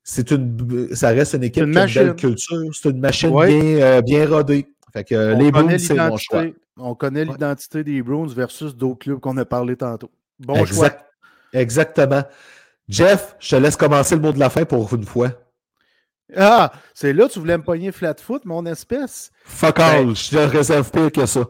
[0.03, 2.61] c'est une, ça reste une équipe qui a une belle culture.
[2.73, 4.67] C'est une machine bien, euh, bien rodée.
[4.91, 6.45] Fait que les Bruins, c'est mon choix.
[6.77, 10.11] On connaît l'identité des Bruins versus d'autres clubs qu'on a parlé tantôt.
[10.39, 10.91] Bon choix.
[11.53, 12.23] Exactement.
[12.89, 15.31] Jeff, je te laisse commencer le mot de la fin pour une fois.
[16.35, 19.31] Ah, c'est là que tu voulais me pogner flat foot, mon espèce.
[19.45, 21.45] Fuck all, ben, je te réserve pire que ça.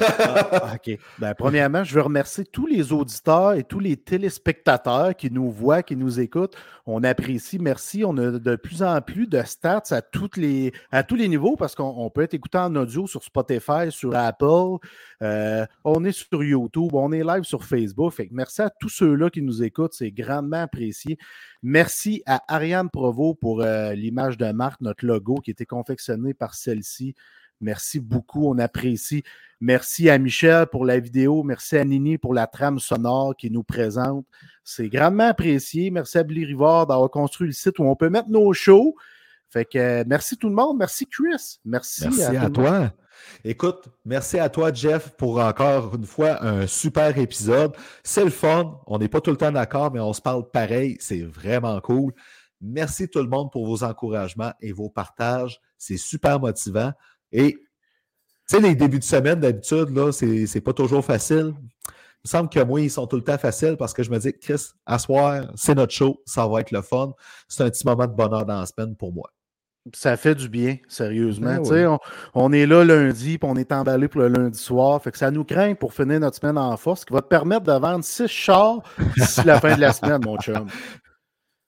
[0.00, 0.98] Ah, OK.
[1.18, 5.82] Ben, premièrement, je veux remercier tous les auditeurs et tous les téléspectateurs qui nous voient,
[5.82, 6.54] qui nous écoutent.
[6.86, 8.04] On apprécie, merci.
[8.04, 11.56] On a de plus en plus de stats à, toutes les, à tous les niveaux
[11.56, 14.76] parce qu'on peut être écouté en audio sur Spotify, sur Apple.
[15.22, 18.12] Euh, on est sur YouTube, on est live sur Facebook.
[18.12, 19.94] Fait merci à tous ceux-là qui nous écoutent.
[19.94, 21.18] C'est grandement apprécié.
[21.62, 26.34] Merci à Ariane Provo pour euh, l'image de marque, notre logo qui a été confectionné
[26.34, 27.14] par celle-ci.
[27.60, 29.22] Merci beaucoup, on apprécie.
[29.60, 31.42] Merci à Michel pour la vidéo.
[31.42, 34.24] Merci à Nini pour la trame sonore qui nous présente.
[34.64, 35.90] C'est grandement apprécié.
[35.90, 38.94] Merci à Billy Rivard d'avoir construit le site où on peut mettre nos shows.
[39.50, 40.78] Fait que euh, merci tout le monde.
[40.78, 41.58] Merci Chris.
[41.64, 42.92] Merci, merci à, toi.
[43.44, 47.74] Écoute, merci à toi, Jeff, pour encore une fois un super épisode.
[48.02, 48.80] C'est le fun.
[48.86, 50.96] On n'est pas tout le temps d'accord, mais on se parle pareil.
[51.00, 52.12] C'est vraiment cool.
[52.62, 55.60] Merci tout le monde pour vos encouragements et vos partages.
[55.76, 56.92] C'est super motivant.
[57.32, 57.54] Et
[58.48, 61.54] tu sais, les débuts de semaine, d'habitude, là, c'est pas toujours facile.
[62.22, 64.18] Il me semble que moi, ils sont tout le temps faciles parce que je me
[64.18, 67.12] dis, Chris, à soir, c'est notre show, ça va être le fun.
[67.48, 69.30] C'est un petit moment de bonheur dans la semaine pour moi.
[69.94, 71.62] Ça fait du bien, sérieusement.
[71.62, 71.98] Ben
[72.34, 75.02] on, est là lundi, puis on est emballé pour le lundi soir.
[75.02, 77.28] Fait que ça nous craint pour finir notre semaine en force, ce qui va te
[77.28, 78.82] permettre de vendre six chars
[79.16, 80.66] d'ici la fin de la semaine, mon chum.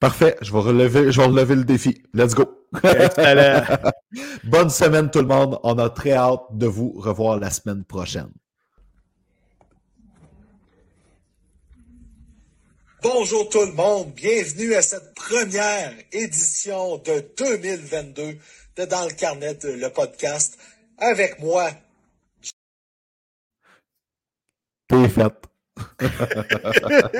[0.03, 2.03] Parfait, je vais relever, je vais relever le défi.
[2.13, 2.67] Let's go.
[4.43, 5.57] Bonne semaine tout le monde.
[5.63, 8.29] On a très hâte de vous revoir la semaine prochaine.
[13.01, 18.37] Bonjour tout le monde, bienvenue à cette première édition de 2022
[18.75, 20.57] de Dans le Carnet, le podcast,
[20.97, 21.69] avec moi.
[24.89, 25.47] T'es fait.